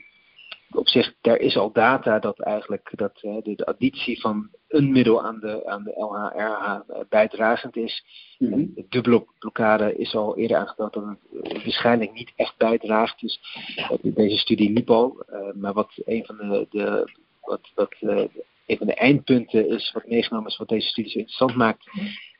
op 0.71 0.89
zich, 0.89 1.15
daar 1.21 1.37
is 1.37 1.57
al 1.57 1.73
data 1.73 2.19
dat 2.19 2.41
eigenlijk 2.41 2.91
dat, 2.95 3.23
uh, 3.23 3.43
de, 3.43 3.55
de, 3.55 3.67
additie 3.67 4.21
van 4.21 4.49
een 4.69 4.93
middel 4.93 5.25
aan 5.25 5.41
de, 5.41 5.67
aan 5.67 5.85
de 5.85 5.93
LHRH 5.97 6.81
uh, 6.91 6.97
bijdragend 7.09 7.77
is. 7.77 8.05
Mm 8.39 8.53
-hmm. 8.53 8.73
De 8.75 8.87
dubbele 8.89 9.25
blokkade 9.39 9.97
is 9.97 10.15
al 10.15 10.37
eerder 10.37 10.57
aangetoond 10.57 10.93
dat 10.93 11.17
het 11.43 11.53
waarschijnlijk 11.53 12.13
niet 12.13 12.33
echt 12.37 12.57
bijdraagt. 12.57 13.21
Dus 13.21 13.41
uh, 13.77 14.15
deze 14.15 14.37
studie 14.37 14.73
liep 14.73 14.91
al. 14.91 15.25
maar 15.55 15.73
wat 15.73 15.93
een 16.05 16.25
van 16.25 16.37
de, 16.37 16.67
de, 16.71 17.13
wat, 17.41 17.71
wat, 17.75 17.95
een 18.67 18.77
van 18.77 18.87
de 18.87 18.95
eindpunten 18.95 19.69
is, 19.69 19.93
wat 19.93 20.09
meegenomen 20.09 20.51
is, 20.51 20.57
wat 20.57 20.69
deze 20.69 20.89
studie 20.89 21.11
zo 21.11 21.19
interessant 21.19 21.55
maakt, 21.55 21.87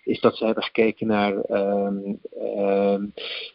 is 0.05 0.21
dat 0.21 0.37
ze 0.37 0.45
hebben 0.45 0.65
gekeken 0.65 1.07
naar 1.07 1.51
um, 1.51 2.21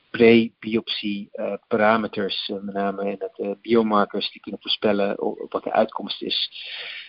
pre-biopsie 0.09 1.29
parameters, 1.67 2.51
met 2.61 2.73
name 2.73 3.11
in 3.11 3.15
het 3.19 3.61
biomarkers, 3.61 4.31
die 4.31 4.41
kunnen 4.41 4.61
voorspellen 4.61 5.15
wat 5.49 5.63
de 5.63 5.71
uitkomst 5.71 6.21
is. 6.21 6.51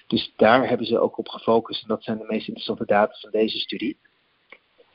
Dus 0.06 0.32
daar 0.36 0.68
hebben 0.68 0.86
ze 0.86 0.98
ook 0.98 1.18
op 1.18 1.28
gefocust 1.28 1.82
en 1.82 1.88
dat 1.88 2.02
zijn 2.02 2.18
de 2.18 2.24
meest 2.28 2.46
interessante 2.46 2.86
data 2.86 3.14
van 3.20 3.30
deze 3.30 3.58
studie. 3.58 3.98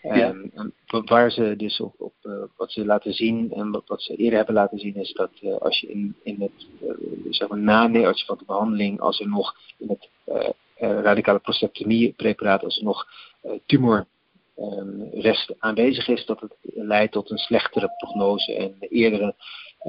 Ja. 0.01 0.11
Ehm, 0.11 1.05
waar 1.05 1.31
ze 1.31 1.55
dus 1.57 1.79
op, 1.79 1.93
op 1.97 2.13
wat 2.57 2.71
ze 2.71 2.85
laten 2.85 3.13
zien 3.13 3.51
en 3.51 3.71
wat, 3.71 3.83
wat, 3.87 4.01
ze 4.01 4.15
eerder 4.15 4.37
hebben 4.37 4.55
laten 4.55 4.79
zien 4.79 4.95
is 4.95 5.13
dat 5.13 5.59
als 5.59 5.79
je 5.79 5.87
in, 5.87 6.15
in 6.23 6.41
het 6.41 6.67
zeg 7.29 7.47
maar 7.47 7.59
na 7.59 7.87
de 7.87 8.37
behandeling, 8.45 8.99
als 8.99 9.19
er 9.19 9.27
nog 9.27 9.55
in 9.77 9.89
het 9.89 10.09
radicale 10.77 11.39
prostatectomie 11.39 12.13
preparaat, 12.13 12.63
als 12.63 12.77
er 12.77 12.83
nog 12.83 13.07
tumor 13.65 13.97
um, 13.97 14.05
rest 15.11 15.55
aanwezig 15.59 16.07
is, 16.07 16.25
dat 16.25 16.39
het 16.39 16.55
leidt 16.61 17.11
tot 17.11 17.31
een 17.31 17.37
slechtere 17.37 17.93
prognose 17.97 18.55
en 18.55 18.75
eerdere 18.79 19.35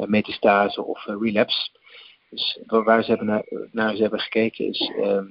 metastase 0.06 0.84
of 0.84 1.04
relapse. 1.04 1.70
Dus 2.30 2.58
waar 2.66 3.02
ze 3.02 3.08
hebben 3.08 3.26
naar, 3.26 3.44
naar 3.72 3.94
hebben 3.94 4.20
gekeken 4.20 4.68
is 4.68 4.92
um, 4.96 5.30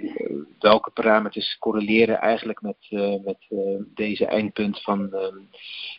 welke 0.60 0.92
parameters 0.92 1.58
correleren 1.60 2.20
eigenlijk 2.20 2.62
met, 2.62 2.76
uh, 2.90 3.16
met 3.24 3.38
deze 3.96 4.26
eindpunt 4.26 4.82
van 4.82 5.00
um, 5.14 5.48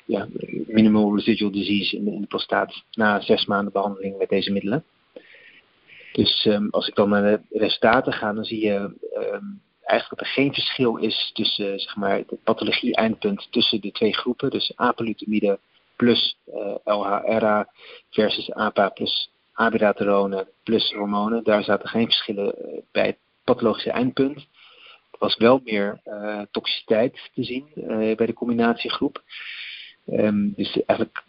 ja, 0.05 0.29
minimal 0.67 1.17
residual 1.17 1.51
disease 1.51 1.97
in, 1.97 2.21
de 2.21 2.27
prostaat 2.27 2.83
na 2.93 3.21
zes 3.21 3.47
maanden 3.47 3.73
behandeling 3.73 4.19
met 4.19 4.29
deze 4.29 4.53
middelen. 4.53 4.85
Dus 6.13 6.49
als 6.71 6.89
ik 6.89 6.95
dan 6.95 7.09
naar 7.09 7.23
de 7.23 7.59
resultaten 7.59 8.13
ga, 8.13 8.33
dan 8.33 8.45
zie 8.45 8.65
je 8.65 8.93
eigenlijk 9.85 10.21
dat 10.21 10.29
er 10.29 10.35
geen 10.35 10.55
verschil 10.55 10.97
is 10.97 11.31
tussen 11.35 11.73
uh, 11.73 11.79
zeg 11.79 11.97
maar, 11.97 12.17
het 12.17 12.43
pathologie-eindpunt 12.45 13.47
tussen 13.51 13.81
de 13.81 13.93
twee 13.93 14.15
groepen. 14.15 14.51
Dus 14.51 14.73
apalutamide 14.77 15.59
plus 15.97 16.37
LHRA 16.85 17.69
versus 18.11 18.53
APA 18.53 18.89
plus 18.89 19.31
abiraterone 19.53 20.47
plus 20.63 20.93
hormonen. 20.93 21.45
Daar 21.45 21.63
zaten 21.63 21.89
geen 21.89 22.05
verschillen 22.05 22.57
eh, 22.59 22.79
bij 22.93 23.07
het 23.07 23.17
pathologische 23.45 23.91
eindpunt. 23.91 24.37
Er 25.11 25.19
was 25.19 25.37
wel 25.37 25.61
meer 25.65 26.01
toxiciteit 26.51 27.31
te 27.35 27.45
zien 27.45 27.69
bij 28.17 28.27
de 28.27 28.33
combinatiegroep. 28.33 29.23
Um, 30.07 30.53
dus 30.57 30.83
eigenlijk 30.85 31.25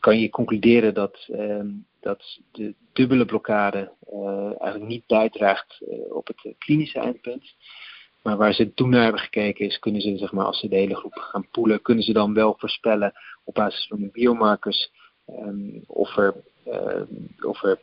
kan 0.00 0.18
je 0.18 0.30
concluderen 0.30 0.94
dat, 0.94 1.28
um, 1.30 1.86
dat 2.00 2.38
de 2.52 2.74
dubbele 2.92 3.24
blokkade 3.24 3.92
eigenlijk 4.58 4.90
niet 4.90 5.06
bijdraagt 5.06 5.78
op 6.08 6.26
het 6.26 6.54
klinische 6.58 6.98
eindpunt. 6.98 7.54
Maar 8.22 8.36
waar 8.36 8.54
ze 8.54 8.74
toen 8.74 8.90
naar 8.90 9.02
hebben 9.02 9.20
gekeken 9.20 9.66
is, 9.66 9.78
kunnen 9.78 10.00
ze, 10.00 10.16
zeg 10.16 10.32
maar, 10.32 10.44
als 10.44 10.60
ze 10.60 10.68
de 10.68 10.76
hele 10.76 10.96
groep 10.96 11.14
gaan 11.14 11.48
poelen, 11.50 11.82
kunnen 11.82 12.04
ze 12.04 12.12
dan 12.12 12.34
wel 12.34 12.54
voorspellen 12.58 13.12
op 13.44 13.54
basis 13.54 13.86
van 13.86 14.00
de 14.00 14.08
biomarkers 14.12 14.90
um, 15.26 15.84
of 15.86 16.16
er 16.16 16.34
eh, 16.64 17.02
of 17.40 17.62
er 17.62 17.78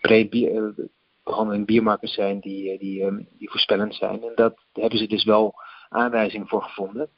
pre-behandeling 0.00 1.66
biomarkers 1.66 2.14
zijn 2.14 2.40
die, 2.40 2.70
eh, 2.70 2.78
die, 2.78 3.02
ehm, 3.02 3.22
die 3.38 3.50
voorspellend 3.50 3.94
zijn. 3.94 4.22
En 4.22 4.32
dat 4.34 4.58
hebben 4.72 4.98
ze 4.98 5.06
dus 5.06 5.24
wel 5.24 5.54
aanwijzingen 5.88 6.48
voor 6.48 6.62
gevonden. 6.62 7.08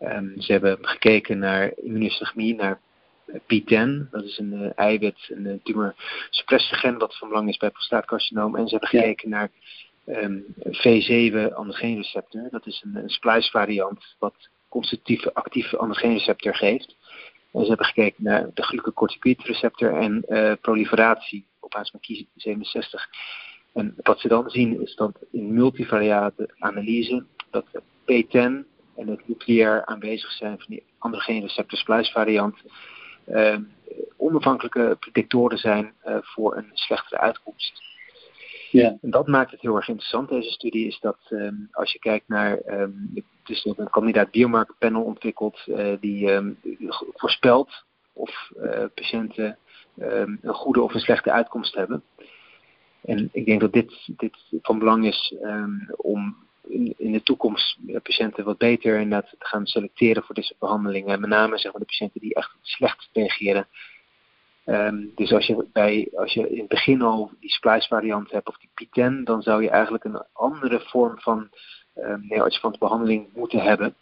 Um, 0.00 0.40
ze 0.40 0.52
hebben 0.52 0.78
gekeken 0.80 1.38
naar 1.38 1.72
immunohistochemie, 1.76 2.54
naar 2.54 2.80
PTEN, 3.46 4.08
dat 4.10 4.24
is 4.24 4.38
een 4.38 4.52
uh, 4.52 4.70
eiwit, 4.74 5.28
een 5.28 5.60
tumor-suppressiegen 5.62 6.98
wat 6.98 7.16
van 7.18 7.28
belang 7.28 7.48
is 7.48 7.56
bij 7.56 7.70
prostaatcarcinoom. 7.70 8.56
En 8.56 8.68
ze 8.68 8.70
hebben 8.70 8.88
gekeken 8.88 9.28
naar 9.28 9.50
um, 10.16 10.44
V7 10.66 11.54
androgeenreceptor, 11.54 12.48
dat 12.50 12.66
is 12.66 12.82
een, 12.84 12.96
een 12.96 13.08
splice 13.08 13.50
variant 13.50 14.16
wat 14.18 14.48
constitutieve 14.68 15.34
actieve 15.34 15.76
androgeenreceptor 15.76 16.54
geeft. 16.54 16.96
En 17.52 17.60
ze 17.60 17.68
hebben 17.68 17.86
gekeken 17.86 18.24
naar 18.24 18.50
de 18.54 18.62
glucocorticoïdreceptor 18.62 19.96
en 19.96 20.24
uh, 20.28 20.52
proliferatie 20.60 21.46
op 21.60 21.70
basis 21.70 21.90
van 21.90 22.00
kies 22.00 22.24
67. 22.36 23.08
En 23.72 23.94
wat 23.96 24.20
ze 24.20 24.28
dan 24.28 24.50
zien 24.50 24.82
is 24.82 24.94
dat 24.94 25.18
in 25.30 25.54
multivariate 25.54 26.54
analyse 26.58 27.24
dat 27.50 27.66
P10 27.82 28.70
en 28.96 29.08
het 29.08 29.28
nucleair 29.28 29.84
aanwezig 29.84 30.30
zijn 30.30 30.58
van 30.58 30.66
die 30.68 30.84
androgeenreceptor 30.98 31.78
splice 31.78 32.12
variant 32.12 32.56
uh, 33.28 33.56
onafhankelijke 34.16 34.96
predictoren 35.00 35.58
zijn 35.58 35.92
uh, 36.04 36.16
voor 36.20 36.56
een 36.56 36.70
slechtere 36.72 37.20
uitkomst. 37.20 37.82
Ja. 38.72 38.98
En 39.02 39.10
dat 39.10 39.26
maakt 39.26 39.50
het 39.50 39.60
heel 39.60 39.76
erg 39.76 39.88
interessant, 39.88 40.28
deze 40.28 40.50
studie, 40.50 40.86
is 40.86 41.00
dat 41.00 41.18
um, 41.30 41.68
als 41.72 41.92
je 41.92 41.98
kijkt 41.98 42.28
naar, 42.28 42.58
um, 42.66 43.10
het 43.14 43.24
is 43.44 43.64
een 43.64 43.90
kandidaat 43.90 44.30
biomarkerpanel 44.30 45.02
ontwikkeld, 45.02 45.64
uh, 45.66 45.92
die 46.00 46.30
um, 46.30 46.58
voorspelt 47.14 47.84
of 48.12 48.50
uh, 48.56 48.84
patiënten 48.94 49.58
een 49.96 50.38
goede 50.42 50.82
of 50.82 50.94
een 50.94 51.00
slechte 51.00 51.32
uitkomst 51.32 51.74
hebben. 51.74 52.02
En 53.00 53.28
ik 53.32 53.46
denk 53.46 53.60
dat 53.60 53.72
dit, 53.72 53.92
dit 54.06 54.36
van 54.62 54.78
belang 54.78 55.06
is 55.06 55.34
om 55.96 56.36
in, 56.68 56.94
in, 56.98 57.12
de 57.12 57.22
toekomst 57.22 57.78
patiënten 58.02 58.44
wat 58.44 58.58
beter 58.58 59.08
te 59.08 59.26
gaan 59.38 59.66
selecteren 59.66 60.22
voor 60.22 60.34
deze 60.34 60.54
behandelingen. 60.58 61.20
Met 61.20 61.30
name 61.30 61.58
zeg 61.58 61.72
maar, 61.72 61.80
de 61.80 61.86
patiënten 61.86 62.20
die 62.20 62.34
echt 62.34 62.56
slecht 62.62 63.08
reageren 63.12 63.66
Um, 64.66 65.12
dus 65.14 65.32
als 65.32 65.46
je, 65.46 65.66
bij, 65.72 66.08
als 66.14 66.32
je 66.32 66.50
in 66.50 66.58
het 66.58 66.68
begin 66.68 67.02
al 67.02 67.30
die 67.40 67.50
splice 67.50 67.88
variant 67.88 68.30
hebt 68.30 68.48
of 68.48 68.56
die 68.58 68.88
P10, 68.88 69.22
dan 69.24 69.42
zou 69.42 69.62
je 69.62 69.70
eigenlijk 69.70 70.04
een 70.04 70.22
andere 70.32 70.80
vorm 70.80 71.20
van 71.20 71.48
um, 71.96 72.28
behandeling 72.78 73.28
moeten 73.34 73.60
hebben. 73.60 73.94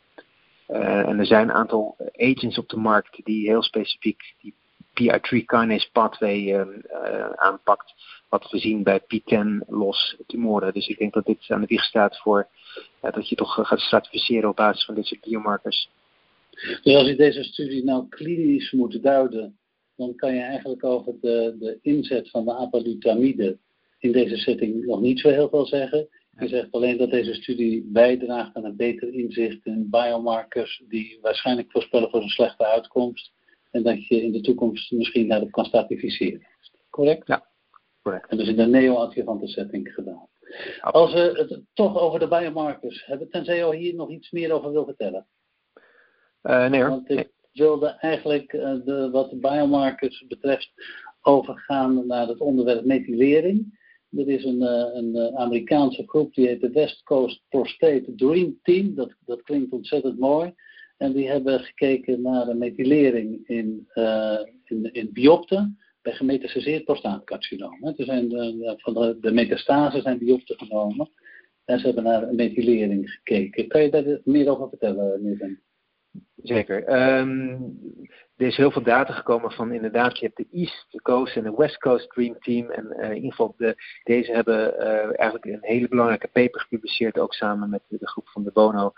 Uh, 0.69 1.09
en 1.09 1.19
er 1.19 1.26
zijn 1.26 1.49
een 1.49 1.55
aantal 1.55 1.97
agents 2.17 2.59
op 2.59 2.69
de 2.69 2.76
markt 2.76 3.25
die 3.25 3.49
heel 3.49 3.62
specifiek 3.62 4.35
die 4.40 4.55
PI3 5.00 5.45
kinase 5.45 5.90
pathway 5.93 6.61
um, 6.61 6.83
uh, 6.90 7.31
aanpakt. 7.31 7.95
Wat 8.29 8.50
we 8.50 8.59
zien 8.59 8.83
bij 8.83 9.00
P10 9.00 9.67
los 9.67 10.17
tumoren. 10.26 10.73
Dus 10.73 10.88
ik 10.88 10.99
denk 10.99 11.12
dat 11.12 11.25
dit 11.25 11.45
aan 11.49 11.61
de 11.61 11.67
wieg 11.67 11.85
staat 11.85 12.19
voor 12.19 12.49
uh, 13.02 13.12
dat 13.12 13.29
je 13.29 13.37
toch 13.37 13.55
gaat 13.55 13.81
stratificeren 13.81 14.49
op 14.49 14.57
basis 14.57 14.85
van 14.85 14.95
dit 14.95 15.07
soort 15.07 15.21
biomarkers. 15.21 15.88
Dus 16.83 16.95
als 16.95 17.07
je 17.07 17.17
deze 17.17 17.43
studie 17.43 17.85
nou 17.85 18.09
klinisch 18.09 18.73
moet 18.73 19.02
duiden, 19.02 19.59
dan 20.00 20.14
kan 20.14 20.35
je 20.35 20.40
eigenlijk 20.40 20.85
over 20.85 21.14
de, 21.21 21.57
de 21.59 21.78
inzet 21.83 22.30
van 22.30 22.45
de 22.45 22.54
apalutamide 22.54 23.59
in 23.99 24.12
deze 24.12 24.37
setting 24.37 24.87
nog 24.87 25.00
niet 25.00 25.21
zo 25.21 25.28
heel 25.28 25.49
veel 25.49 25.66
zeggen. 25.66 26.09
Je 26.38 26.49
zegt 26.49 26.73
alleen 26.73 26.97
dat 26.97 27.11
deze 27.11 27.35
studie 27.35 27.85
bijdraagt 27.92 28.57
aan 28.57 28.64
een 28.64 28.76
beter 28.76 29.12
inzicht 29.12 29.66
in 29.66 29.90
biomarkers 29.90 30.83
die 30.88 31.19
waarschijnlijk 31.21 31.71
voorspellen 31.71 32.11
voor 32.11 32.23
een 32.23 32.28
slechte 32.28 32.66
uitkomst. 32.66 33.33
En 33.71 33.83
dat 33.83 34.07
je 34.07 34.23
in 34.23 34.33
de 34.33 34.40
toekomst 34.40 34.90
misschien 34.90 35.28
daarop 35.28 35.50
kan 35.50 35.64
stratificeren. 35.64 36.47
Correct? 36.90 37.26
Ja, 37.26 37.47
correct. 38.02 38.30
En 38.30 38.37
dus 38.37 38.49
in 38.49 38.57
de 38.57 38.66
neo-adjuvante 38.66 39.47
setting 39.47 39.92
gedaan. 39.92 40.28
Als 40.80 41.12
we 41.12 41.21
het 41.21 41.62
toch 41.75 41.99
over 41.99 42.19
de 42.19 42.28
biomarkers 42.28 43.07
hebben, 43.07 43.30
tenzij 43.30 43.57
je 43.57 43.76
hier 43.76 43.95
nog 43.95 44.11
iets 44.11 44.30
meer 44.30 44.52
over 44.52 44.73
wil 44.73 44.85
vertellen. 44.85 45.26
Uh, 46.42 46.69
nee 46.69 46.85
hoor 46.85 47.02
wilde 47.52 47.87
eigenlijk 47.87 48.52
uh, 48.52 48.75
de, 48.85 49.09
wat 49.12 49.30
de 49.30 49.37
biomarkers 49.37 50.25
betreft 50.28 50.73
overgaan 51.21 52.07
naar 52.07 52.26
het 52.26 52.40
onderwerp 52.40 52.85
methylering. 52.85 53.78
Er 54.11 54.28
is 54.28 54.45
een, 54.45 54.62
uh, 54.62 54.87
een 54.92 55.16
uh, 55.16 55.35
Amerikaanse 55.35 56.02
groep 56.07 56.35
die 56.35 56.47
heet 56.47 56.61
de 56.61 56.71
West 56.71 57.02
Coast 57.02 57.42
Prostate 57.49 58.12
Dream 58.16 58.59
Team. 58.62 58.95
Dat, 58.95 59.14
dat 59.25 59.42
klinkt 59.42 59.73
ontzettend 59.73 60.19
mooi. 60.19 60.54
En 60.97 61.12
die 61.12 61.28
hebben 61.28 61.61
gekeken 61.61 62.23
naar 62.23 62.45
de 62.45 62.54
methylering 62.54 63.49
in, 63.49 63.88
in, 64.64 64.92
in 64.92 65.11
biopten 65.12 65.78
bij 66.02 66.12
gemetastaseerd 66.12 66.85
prostaatcarcinoom. 66.85 67.85
Er 67.85 68.04
zijn 68.04 68.28
de, 68.28 68.75
van 68.76 68.95
de, 68.95 69.16
de 69.21 69.33
metastase 69.33 70.00
zijn 70.00 70.19
biopten 70.19 70.59
genomen. 70.59 71.11
En 71.64 71.78
ze 71.78 71.87
hebben 71.87 72.04
naar 72.04 72.35
methylering 72.35 73.11
gekeken. 73.11 73.69
Kan 73.69 73.83
je 73.83 73.90
daar 73.90 74.21
meer 74.25 74.49
over 74.49 74.69
vertellen, 74.69 75.23
Niven? 75.23 75.61
Zeker. 76.43 76.79
Um, 77.19 77.79
er 78.37 78.47
is 78.47 78.57
heel 78.57 78.71
veel 78.71 78.83
data 78.83 79.12
gekomen 79.12 79.50
van 79.50 79.73
inderdaad, 79.73 80.19
je 80.19 80.25
hebt 80.25 80.37
de 80.37 80.59
East 80.59 80.87
Coast 81.02 81.37
en 81.37 81.43
de 81.43 81.55
West 81.57 81.79
Coast 81.79 82.11
Dream 82.11 82.38
Team. 82.38 82.71
En 82.71 82.95
uh, 82.97 83.09
in 83.09 83.14
ieder 83.14 83.31
geval, 83.31 83.55
de, 83.57 83.75
deze 84.05 84.33
hebben 84.33 84.75
uh, 84.79 85.21
eigenlijk 85.21 85.45
een 85.45 85.59
hele 85.61 85.88
belangrijke 85.88 86.29
paper 86.29 86.61
gepubliceerd, 86.61 87.19
ook 87.19 87.35
samen 87.35 87.71
met 87.71 87.83
de 87.88 88.09
groep 88.09 88.29
van 88.29 88.45
de 88.45 88.50
Bono, 88.52 88.93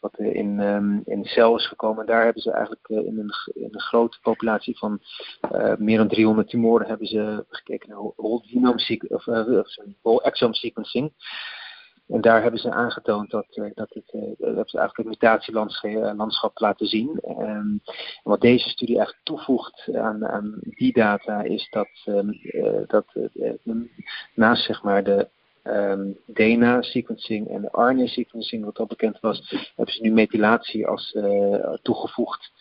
wat 0.00 0.18
in, 0.18 0.60
um, 0.60 1.02
in 1.04 1.24
Cell 1.24 1.54
is 1.54 1.68
gekomen. 1.68 2.06
Daar 2.06 2.24
hebben 2.24 2.42
ze 2.42 2.50
eigenlijk 2.50 2.88
uh, 2.88 2.98
in, 2.98 3.18
een, 3.18 3.32
in, 3.62 3.68
een, 3.70 3.80
grote 3.80 4.18
populatie 4.20 4.78
van 4.78 5.00
meer 5.78 5.98
dan 5.98 6.08
300 6.08 6.48
tumoren 6.48 6.86
hebben 6.86 7.06
ze 7.06 7.44
gekeken 7.48 7.88
naar 7.88 7.98
whole 8.16 8.42
genome 8.44 8.98
of, 9.08 9.22
sorry, 9.68 9.96
whole 10.02 10.22
exome 10.22 10.54
sequencing. 10.54 11.12
En 12.08 12.20
daar 12.20 12.42
hebben 12.42 12.60
ze 12.60 12.70
aangetoond 12.70 13.30
dat, 13.30 13.46
uh, 13.54 13.70
dat, 13.74 13.94
het, 13.94 14.12
uh, 14.12 14.56
dat 14.56 14.70
ze 14.70 14.78
eigenlijk 14.78 14.96
het 14.96 15.06
mutatielandschap 15.06 16.58
laten 16.58 16.86
zien. 16.86 17.20
Um, 17.28 17.38
en 17.38 17.82
wat 18.22 18.40
deze 18.40 18.68
studie 18.68 18.96
eigenlijk 18.96 19.26
toevoegt 19.26 19.88
aan, 19.94 20.58
die 20.60 20.92
data 20.92 21.42
is 21.42 21.68
dat, 21.70 21.88
uh, 22.04 22.80
dat 22.86 23.06
naast 24.34 24.64
zeg 24.64 24.82
maar 24.82 25.04
de 25.04 25.28
um, 25.64 26.18
DNA-sequencing 26.26 27.48
en 27.48 27.60
de 27.60 27.68
RNA-sequencing, 27.72 28.64
wat 28.64 28.78
al 28.78 28.86
bekend 28.86 29.20
was, 29.20 29.50
hebben 29.76 29.94
ze 29.94 30.02
nu 30.02 30.10
methylatie 30.10 30.86
als 30.86 31.16
toegevoegd. 31.82 32.52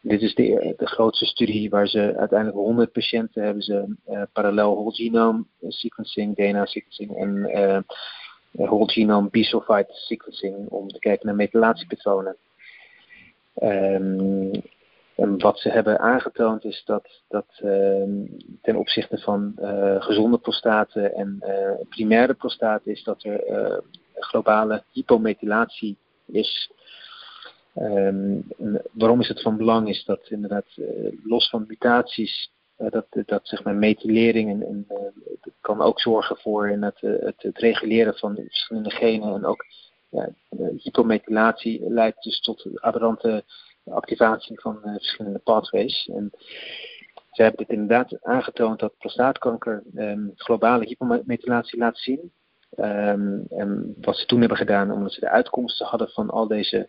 dit 0.00 0.22
is 0.22 0.34
de, 0.34 0.74
de 0.76 0.86
grootste 0.86 1.26
studie 1.26 1.70
waar 1.70 1.88
ze 1.88 2.14
uiteindelijk 2.16 2.58
100 2.58 2.92
patiënten 2.92 3.42
hebben 3.42 3.62
ze 3.62 3.96
parallel 4.32 4.74
whole 4.74 4.94
genome 4.94 5.44
sequencing, 5.60 6.36
DNA 6.36 6.66
sequencing 6.66 7.16
en 7.16 7.84
whole 8.66 8.90
genome 8.90 9.28
B-sulfite 9.28 9.92
sequencing 9.92 10.68
om 10.68 10.88
te 10.88 10.98
kijken 10.98 11.26
naar 11.26 11.34
methylatiepatronen. 11.34 12.36
Um, 13.62 14.50
en 15.14 15.38
wat 15.38 15.58
ze 15.58 15.68
hebben 15.68 15.98
aangetoond 15.98 16.64
is 16.64 16.82
dat, 16.84 17.22
dat 17.28 17.46
ehm, 17.56 18.24
ten 18.62 18.76
opzichte 18.76 19.18
van 19.18 19.52
uh, 19.60 20.02
gezonde 20.02 20.38
prostaten 20.38 21.14
en 21.14 21.40
uh, 21.40 21.88
primaire 21.88 22.34
prostaten 22.34 22.92
is 22.92 23.02
dat 23.02 23.24
er 23.24 23.82
globale 24.14 24.82
hypomethylatie 24.92 25.96
is. 26.26 26.70
Um, 27.74 28.44
waarom 28.92 29.20
is 29.20 29.28
het 29.28 29.42
van 29.42 29.56
belang? 29.56 29.88
Is 29.88 30.04
dat 30.04 30.30
inderdaad 30.30 30.66
los 31.24 31.48
van 31.48 31.64
mutaties, 31.68 32.50
dat, 32.78 33.06
dat 33.10 33.48
zeg 33.48 33.64
maar 33.64 33.74
methylering 33.74 34.50
en, 34.50 34.62
en 34.62 34.86
kan 35.60 35.80
ook 35.80 36.00
zorgen 36.00 36.36
voor 36.36 36.68
het, 36.68 37.00
het, 37.00 37.42
het, 37.42 37.58
reguleren 37.58 38.14
van 38.14 38.34
verschillende 38.34 38.90
genen 38.90 39.34
en 39.34 39.44
ook 39.44 39.64
ja, 40.08 40.28
hypomethylatie 40.76 41.90
leidt 41.90 42.22
dus 42.22 42.40
tot 42.40 42.68
aberrante 42.74 43.44
activatie 43.84 44.60
van 44.60 44.80
verschillende 44.82 45.38
pathways. 45.38 46.10
En 46.14 46.30
ze 47.30 47.42
hebben 47.42 47.66
dit 47.66 47.76
inderdaad 47.76 48.24
aangetoond 48.24 48.78
dat 48.78 48.98
prostaatkanker 48.98 49.82
um, 49.94 50.32
globale 50.34 50.84
hypomethylatie 50.84 51.78
laat 51.78 51.98
zien. 51.98 52.32
Um, 52.76 53.44
en 53.48 53.94
wat 54.00 54.16
ze 54.16 54.26
toen 54.26 54.40
hebben 54.40 54.58
gedaan, 54.58 54.92
omdat 54.92 55.12
ze 55.12 55.20
de 55.20 55.28
uitkomsten 55.28 55.86
hadden 55.86 56.08
van 56.08 56.30
al 56.30 56.46
deze 56.46 56.88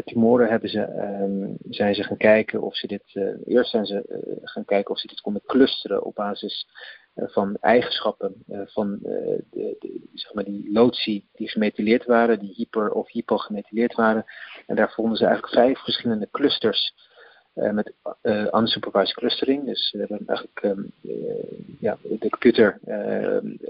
tumoren, 0.00 0.48
hebben 0.48 0.68
ze, 0.68 0.80
um, 1.22 1.56
zijn 1.68 1.94
ze 1.94 2.02
gaan 2.02 2.16
kijken 2.16 2.62
of 2.62 2.76
ze 2.76 2.86
dit. 2.86 3.02
Uh, 3.14 3.34
eerst 3.44 3.70
zijn 3.70 3.86
ze 3.86 4.04
uh, 4.08 4.36
gaan 4.42 4.64
kijken 4.64 4.90
of 4.94 5.00
ze 5.00 5.06
dit 5.06 5.20
konden 5.20 5.42
clusteren 5.46 6.04
op 6.04 6.14
basis 6.14 6.66
van 7.14 7.56
eigenschappen 7.60 8.34
van 8.46 8.98
de, 9.02 9.44
de, 9.50 10.00
zeg 10.14 10.34
maar 10.34 10.44
die 10.44 10.72
lotie 10.72 11.28
die 11.32 11.48
gemethyleerd 11.48 12.04
waren, 12.04 12.38
die 12.38 12.52
hyper 12.54 12.92
of 12.92 13.12
hypogemethyleerd 13.12 13.94
waren. 13.94 14.24
En 14.66 14.76
daar 14.76 14.92
vonden 14.92 15.16
ze 15.16 15.24
eigenlijk 15.24 15.54
vijf 15.54 15.78
verschillende 15.78 16.28
clusters 16.30 16.94
met 17.54 17.92
unsupervised 18.52 19.14
clustering. 19.14 19.64
Dus 19.64 19.90
we 19.90 19.98
hebben 19.98 20.22
eigenlijk 20.26 20.62
uh, 20.62 21.12
ja, 21.80 21.96
de 22.02 22.28
computer 22.28 22.78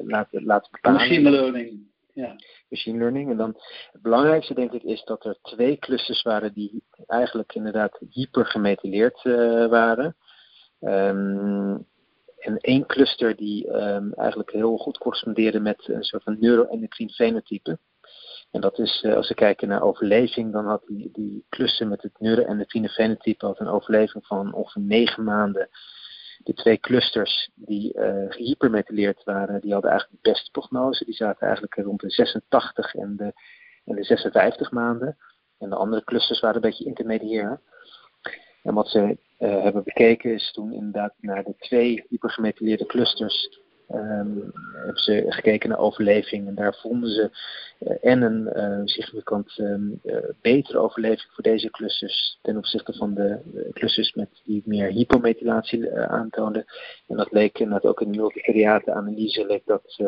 laten, 0.05 0.45
laten 0.45 0.71
bepalen. 0.71 1.01
Machine 1.01 1.31
learning. 1.31 1.92
Ja. 2.13 2.37
Machine 2.69 2.99
learning. 2.99 3.31
En 3.31 3.37
dan 3.37 3.57
het 3.93 4.03
belangrijkste 4.03 4.55
denk 4.55 4.73
ik 4.73 4.83
is 4.83 5.05
dat 5.05 5.25
er 5.25 5.39
twee 5.43 5.79
clusters 5.79 6.23
waren 6.23 6.53
die 6.53 6.85
eigenlijk 7.07 7.55
inderdaad 7.55 7.99
hypergemethyleerd 8.11 9.23
waren. 9.69 10.17
Um, 10.81 11.87
en 12.39 12.57
één 12.57 12.87
cluster 12.87 13.37
die 13.37 13.69
um, 13.69 14.13
eigenlijk 14.13 14.51
heel 14.51 14.77
goed 14.77 14.99
correspondeerde 14.99 15.61
met 15.61 15.89
een 15.89 16.05
soort 16.05 16.23
van 16.23 16.37
neuroendocrine 16.41 17.13
fenotype. 17.13 17.79
En 18.51 18.61
dat 18.61 18.79
is, 18.79 19.03
uh, 19.03 19.15
als 19.15 19.29
we 19.29 19.35
kijken 19.35 19.69
naar 19.69 19.83
overleving, 19.83 20.53
dan 20.53 20.67
had 20.67 20.83
die, 20.87 21.11
die 21.13 21.45
cluster 21.49 21.87
met 21.87 22.03
het 22.03 22.19
neuroendocrine 22.19 22.89
fenotype 22.89 23.47
had 23.47 23.61
een 23.61 23.69
overleving 23.69 24.27
van 24.27 24.55
ongeveer 24.55 24.83
negen 24.83 25.25
maanden. 25.25 25.69
De 26.45 26.55
twee 26.55 26.79
clusters 26.79 27.51
die 27.55 27.99
uh, 27.99 29.25
waren, 29.25 29.61
die 29.61 29.73
hadden 29.73 29.91
eigenlijk 29.91 30.23
de 30.23 30.31
beste 30.31 30.51
prognose. 30.51 31.05
Die 31.05 31.15
zaten 31.15 31.47
eigenlijk 31.47 31.75
rond 31.75 32.01
de 32.01 32.11
86 32.11 32.95
en 32.95 33.17
de, 33.17 33.33
en 33.85 33.97
de 33.97 34.05
56 34.05 34.71
maanden. 34.71 35.17
En 35.59 35.71
de 35.71 35.77
andere 35.77 36.05
clusters 36.05 36.41
waren 36.41 36.57
een 36.57 36.71
beetje 36.71 36.85
intermediair. 36.85 37.61
En 38.63 38.75
wat 38.75 38.89
ze 38.89 39.19
uh, 39.39 39.63
hebben 39.63 39.85
bekeken 39.85 40.35
is 40.35 40.53
toen 40.53 40.73
inderdaad 40.73 41.15
naar 41.21 41.45
de 41.45 41.55
twee 41.59 42.05
hypergemethyleerde 42.09 42.87
clusters 42.87 43.62
um, 43.95 44.53
hebben 44.73 45.03
ze 45.03 45.25
gekeken 45.29 45.69
naar 45.69 45.79
overleving 45.79 46.47
en 46.47 46.55
daar 46.55 46.75
vonden 46.75 47.11
ze 47.11 47.31
uh, 47.79 47.97
en 48.01 48.23
een 48.23 48.51
uh, 48.57 48.81
significant 48.85 49.59
um, 49.59 50.01
uh, 50.05 50.17
betere 50.41 50.79
overleving 50.79 51.31
voor 51.31 51.43
deze 51.43 51.71
clusters 51.71 52.39
ten 52.43 52.57
opzichte 52.57 52.93
van 52.93 53.15
de 53.15 53.39
clusters 53.73 54.13
met 54.15 54.29
die 54.45 54.63
meer 54.65 54.91
hypomethylatie 54.91 55.95
aantoonden. 55.95 56.65
En 57.07 57.17
dat 57.17 57.33
leek 57.33 57.59
inderdaad 57.59 57.91
ook 57.91 58.01
in 58.01 58.13
de 58.13 58.19
multivariate 58.19 58.93
analyse 58.93 59.47
leek 59.47 59.63
dat 59.67 60.03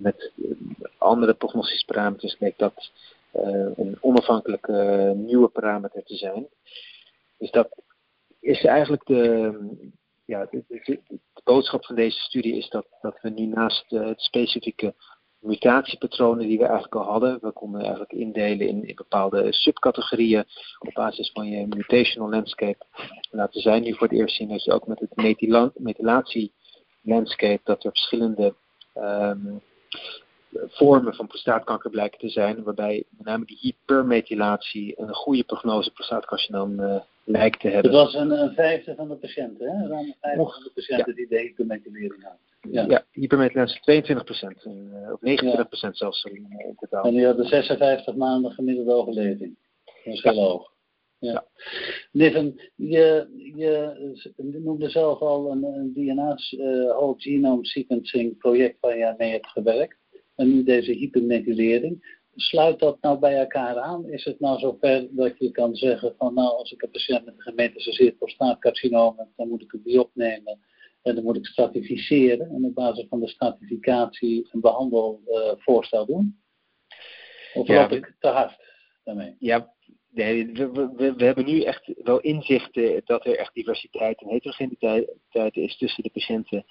met 0.00 0.32
andere 0.98 1.34
prognostische 1.34 1.86
parameters 1.86 2.36
leek 2.38 2.58
dat 2.58 2.90
een 3.76 3.96
onafhankelijke 4.00 5.12
nieuwe 5.16 5.48
parameter 5.48 6.02
te 6.04 6.14
zijn. 6.14 6.46
Dus 7.38 7.50
dat 7.50 7.82
is 8.40 8.64
eigenlijk 8.64 9.06
de, 9.06 9.52
ja, 10.28 10.46
de, 10.50 10.64
de, 10.68 11.00
boodschap 11.44 11.84
van 11.84 11.94
deze 11.94 12.18
studie 12.18 12.56
is 12.56 12.68
dat, 12.68 12.86
dat 13.00 13.18
we 13.20 13.30
nu 13.30 13.46
naast 13.46 13.92
uh, 13.92 14.06
het 14.06 14.20
specifieke 14.20 14.94
mutatiepatronen 15.38 16.46
die 16.46 16.58
we 16.58 16.64
eigenlijk 16.64 16.94
al 16.94 17.10
hadden, 17.10 17.38
we 17.40 17.52
konden 17.52 17.80
eigenlijk 17.80 18.12
indelen 18.12 18.68
in, 18.68 18.92
bepaalde 18.94 19.52
subcategorieën 19.52 20.44
op 20.78 20.94
basis 20.94 21.30
van 21.32 21.48
je 21.48 21.66
mutational 21.66 22.30
landscape. 22.30 22.86
Laten 23.30 23.60
zij 23.60 23.80
nu 23.80 23.94
voor 23.94 24.08
het 24.08 24.18
eerst 24.18 24.36
zien 24.36 24.48
dat 24.48 24.64
je 24.64 24.72
ook 24.72 24.86
met 24.86 25.00
het 25.00 25.16
methylatie 25.16 26.52
landscape, 27.02 27.60
dat 27.64 27.84
er 27.84 27.90
verschillende 27.90 28.54
um, 28.94 29.62
vormen 30.52 31.14
van 31.14 31.26
prostaatkanker 31.26 31.90
blijken 31.90 32.18
te 32.18 32.28
zijn, 32.28 32.62
waarbij 32.62 33.04
met 33.10 33.26
name 33.26 33.44
die 33.44 33.58
hypermethylatie 33.60 35.00
een 35.00 35.14
goede 35.14 35.44
prognose 35.44 35.92
prostaatcarcinoom 35.92 36.80
uh, 36.80 37.00
lijkt 37.24 37.60
te 37.60 37.68
hebben. 37.68 37.92
Het 37.92 38.00
was 38.02 38.14
een, 38.14 38.30
een 38.30 38.54
vijfde 38.54 38.94
van 38.94 39.08
de 39.08 39.14
patiënten, 39.14 39.68
hè? 39.68 39.88
Ruim 39.88 40.06
een 40.06 40.16
vijfde 40.20 40.42
van 40.42 40.62
de 40.62 40.70
patiënten 40.74 41.14
die 41.14 41.28
de 41.28 41.38
hypermethylering 41.38 42.22
hadden. 42.22 42.40
Ja, 42.70 42.84
ja 42.88 43.04
hypermethylatie 43.12 43.80
22 43.80 44.24
procent, 44.24 44.64
uh, 44.64 45.12
of 45.12 45.20
29 45.20 45.68
procent 45.68 45.92
ja. 45.92 45.98
zelfs 45.98 46.24
in, 46.24 46.34
in 46.34 46.74
totaal. 46.76 47.04
En 47.04 47.14
die 47.14 47.26
hadden 47.26 47.46
56 47.46 48.14
maanden 48.14 48.52
gemiddelde 48.52 48.92
overleving. 48.92 49.56
Dat 50.04 50.14
is 50.14 50.22
heel 50.22 50.48
hoog. 50.48 50.76
Ja. 51.20 51.44
Niven, 52.12 52.60
je, 52.74 53.28
je 53.56 54.16
noemde 54.36 54.88
zelf 54.88 55.20
al 55.20 55.50
een, 55.50 55.64
een 55.64 55.92
DNA 55.92 56.38
uh, 56.50 56.88
whole 56.88 57.14
genome 57.16 57.66
sequencing 57.66 58.38
project 58.38 58.76
waar 58.80 58.98
je 58.98 59.14
mee 59.16 59.30
hebt 59.30 59.46
gewerkt 59.46 59.96
en 60.38 60.54
nu 60.54 60.62
deze 60.62 60.92
hypermethylering. 60.92 62.16
Sluit 62.34 62.78
dat 62.78 63.00
nou 63.00 63.18
bij 63.18 63.38
elkaar 63.38 63.78
aan? 63.78 64.08
Is 64.08 64.24
het 64.24 64.40
nou 64.40 64.58
zover 64.58 65.08
dat 65.10 65.38
je 65.38 65.50
kan 65.50 65.74
zeggen 65.74 66.14
van 66.18 66.34
nou 66.34 66.48
als 66.56 66.72
ik 66.72 66.82
een 66.82 66.90
patiënt 66.90 67.24
met 67.24 67.34
een 67.34 67.40
gemetastaseerd 67.40 68.18
prostaatcarcinoom 68.18 69.14
heb, 69.18 69.28
dan 69.36 69.48
moet 69.48 69.62
ik 69.62 69.72
het 69.72 69.84
die 69.84 70.00
opnemen 70.00 70.58
en 71.02 71.14
dan 71.14 71.24
moet 71.24 71.36
ik 71.36 71.46
stratificeren 71.46 72.48
en 72.50 72.64
op 72.64 72.74
basis 72.74 73.06
van 73.08 73.20
de 73.20 73.28
stratificatie 73.28 74.48
een 74.52 74.60
behandelvoorstel 74.60 76.00
uh, 76.00 76.06
doen? 76.06 76.40
Of 77.54 77.66
ja, 77.66 77.80
loop 77.80 77.92
ik 77.92 78.14
te 78.18 78.28
hard 78.28 78.56
daarmee? 79.04 79.36
Ja, 79.38 79.72
nee, 80.10 80.52
we, 80.52 80.70
we, 80.72 81.14
we, 81.16 81.24
hebben 81.24 81.44
nu 81.44 81.62
echt 81.62 81.92
wel 82.02 82.20
inzicht 82.20 82.74
dat 83.04 83.26
er 83.26 83.36
echt 83.36 83.54
diversiteit 83.54 84.20
en 84.20 84.28
heterogeniteit 84.28 85.08
is 85.52 85.76
tussen 85.76 86.02
de 86.02 86.10
patiënten 86.10 86.64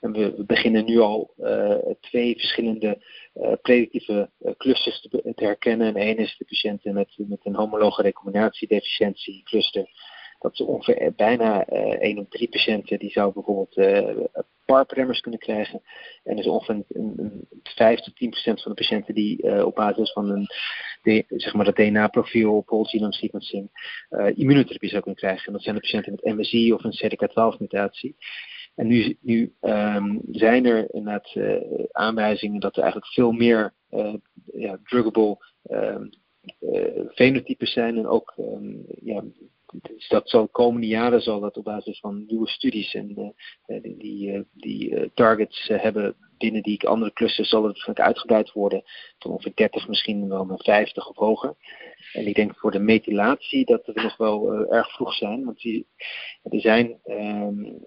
en 0.00 0.12
we, 0.12 0.44
beginnen 0.46 0.84
nu 0.84 0.98
al 0.98 1.34
uh, 1.38 1.76
twee 2.00 2.38
verschillende 2.38 3.02
uh, 3.34 3.52
predictieve 3.62 4.30
clusters 4.56 5.00
te, 5.00 5.32
te, 5.34 5.44
herkennen. 5.44 5.86
En 5.86 6.02
één 6.02 6.16
is 6.16 6.36
de 6.38 6.44
patiënten 6.44 6.94
met, 6.94 7.14
met 7.16 7.40
een 7.42 7.54
homologe 7.54 8.02
recombinatiedeficiëntie 8.02 9.42
cluster. 9.42 9.88
Dat 10.44 10.52
is 10.52 10.60
ongeveer 10.60 11.12
bijna 11.16 11.64
1 11.66 12.18
op 12.18 12.30
3 12.30 12.48
patiënten 12.48 12.98
die 12.98 13.10
zou 13.10 13.32
bijvoorbeeld 13.32 13.74
PARP-remmers 14.64 15.20
kunnen 15.20 15.40
krijgen. 15.40 15.82
En 16.24 16.36
dus 16.36 16.46
ongeveer 16.46 16.74
een, 16.88 17.12
een 17.16 17.48
5 17.62 18.00
tot 18.00 18.16
10 18.16 18.30
procent 18.30 18.62
van 18.62 18.72
de 18.72 18.76
patiënten 18.76 19.14
die 19.14 19.64
op 19.66 19.74
basis 19.74 20.12
van 20.12 20.30
een, 20.30 20.46
zeg 21.28 21.54
maar 21.54 21.64
dat 21.64 21.76
DNA-profiel 21.76 22.62
whole 22.66 22.88
genome 22.88 23.12
sequencing 23.12 23.68
immunotherapie 24.34 24.88
zou 24.88 25.02
kunnen 25.02 25.20
krijgen. 25.20 25.46
En 25.46 25.52
dat 25.52 25.62
zijn 25.62 25.74
de 25.74 25.80
patiënten 25.80 26.12
met 26.12 26.36
MSI 26.36 26.72
of 26.72 26.84
een 26.84 26.98
CDK12-mutatie. 27.02 28.16
En 28.74 28.86
nu, 28.86 29.16
nu 29.20 29.54
um, 29.60 30.20
zijn 30.30 30.66
er 30.66 30.94
inderdaad 30.94 31.34
uh, 31.34 31.84
aanwijzingen 31.92 32.60
dat 32.60 32.76
er 32.76 32.82
eigenlijk 32.82 33.12
veel 33.12 33.32
meer 33.32 33.74
uh, 33.90 34.14
ja, 34.52 34.78
druggable 34.84 35.36
uh, 35.70 35.96
fenotypes 37.14 37.72
zijn. 37.72 37.96
En 37.96 38.06
ook 38.06 38.34
um, 38.38 38.84
ja, 39.02 39.24
dus 39.82 40.08
dat 40.08 40.28
zal 40.28 40.42
de 40.42 40.50
komende 40.50 40.86
jaren 40.86 41.20
zal 41.20 41.40
dat 41.40 41.56
op 41.56 41.64
basis 41.64 42.00
van 42.00 42.24
nieuwe 42.26 42.48
studies 42.48 42.94
en 42.94 43.06
die, 43.06 43.96
die, 43.96 44.44
die 44.52 45.10
targets 45.14 45.68
hebben 45.68 46.16
binnen 46.38 46.62
die 46.62 46.88
andere 46.88 47.12
clusters 47.12 47.48
zal 47.48 47.62
het 47.62 47.72
waarschijnlijk 47.72 48.06
uitgebreid 48.06 48.52
worden 48.52 48.82
van 49.18 49.30
ongeveer 49.30 49.52
30 49.54 49.88
misschien 49.88 50.28
wel 50.28 50.44
naar 50.44 50.62
50 50.62 51.08
of 51.08 51.16
hoger. 51.16 51.54
En 52.12 52.26
ik 52.26 52.34
denk 52.34 52.58
voor 52.58 52.70
de 52.70 52.78
methylatie 52.78 53.64
dat 53.64 53.86
we 53.86 54.02
nog 54.02 54.16
wel 54.16 54.66
erg 54.72 54.94
vroeg 54.94 55.14
zijn. 55.14 55.44
Want 55.44 55.60
die, 55.60 55.86
er 56.42 56.60
zijn 56.60 56.98
um, 57.06 57.84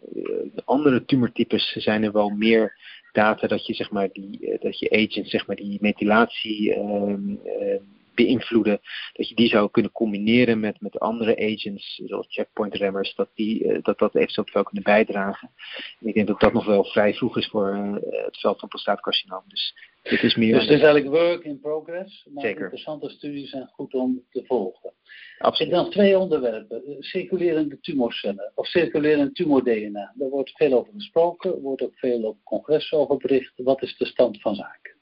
andere 0.66 1.06
tumortypes 1.06 1.72
zijn 1.72 2.04
er 2.04 2.12
wel 2.12 2.30
meer 2.30 2.78
data 3.12 3.48
dat 3.48 3.66
je 3.66 3.74
zeg 3.74 3.92
maar 3.92 4.10
die 4.12 4.58
dat 4.60 4.80
je 4.80 4.90
agent 4.90 5.30
zeg 5.30 5.48
maar 5.48 5.56
die 5.56 5.78
methylatie 5.82 6.78
um, 6.78 7.40
uh, 7.46 7.80
beïnvloeden, 8.18 8.80
dat 9.14 9.30
je 9.30 9.36
die 9.36 9.48
zou 9.48 9.72
kunnen 9.72 9.92
combineren 9.92 10.60
met, 10.60 10.82
met 10.82 11.00
andere 11.00 11.38
agents, 11.38 12.02
zoals 12.06 12.28
checkpoint 12.30 12.76
remmers, 12.76 13.16
dat 13.16 13.30
die, 13.34 13.82
dat, 13.82 14.00
dat 14.00 14.16
eventueel 14.16 14.48
zou 14.52 14.66
kunnen 14.66 14.84
bijdragen. 14.84 15.52
En 16.00 16.08
ik 16.08 16.14
denk 16.14 16.28
dat 16.28 16.40
dat 16.40 16.54
nog 16.54 16.66
wel 16.66 16.84
vrij 16.84 17.14
vroeg 17.14 17.38
is 17.38 17.48
voor 17.48 17.74
het 18.02 18.38
veld 18.38 18.60
van 18.60 18.70
prostaatcarcinoom. 18.70 19.44
Dus 19.48 19.74
dit 20.04 20.24
is 20.24 20.36
meer. 20.36 20.54
Dus 20.54 20.62
het 20.62 20.78
is 20.78 20.82
eigenlijk 20.82 21.16
work 21.16 21.44
in 21.44 21.60
progress, 21.60 22.28
maar 22.30 22.44
Zeker. 22.44 22.62
interessante 22.62 23.10
studies 23.10 23.50
zijn 23.50 23.68
goed 23.68 23.94
om 23.94 24.24
te 24.30 24.44
volgen. 24.46 24.94
Absoluut. 25.38 25.72
En 25.72 25.78
dan 25.78 25.90
twee 25.92 26.18
onderwerpen. 26.18 26.96
Circulerende 27.00 27.80
tumorcellen 27.80 28.52
of 28.56 28.68
circulerende 28.68 29.32
tumor-DNA. 29.32 30.14
Daar 30.16 30.30
wordt 30.30 30.52
veel 30.52 30.74
over 30.74 30.94
gesproken, 30.94 31.54
er 31.54 31.62
wordt 31.62 31.82
ook 31.82 31.98
veel 31.98 32.24
op 32.24 32.38
congressen 32.44 32.98
over 32.98 33.18
bericht. 33.18 33.54
Wat 33.56 33.82
is 33.82 33.98
de 33.98 34.06
stand 34.06 34.42
van 34.42 34.56
zaken? 34.56 34.96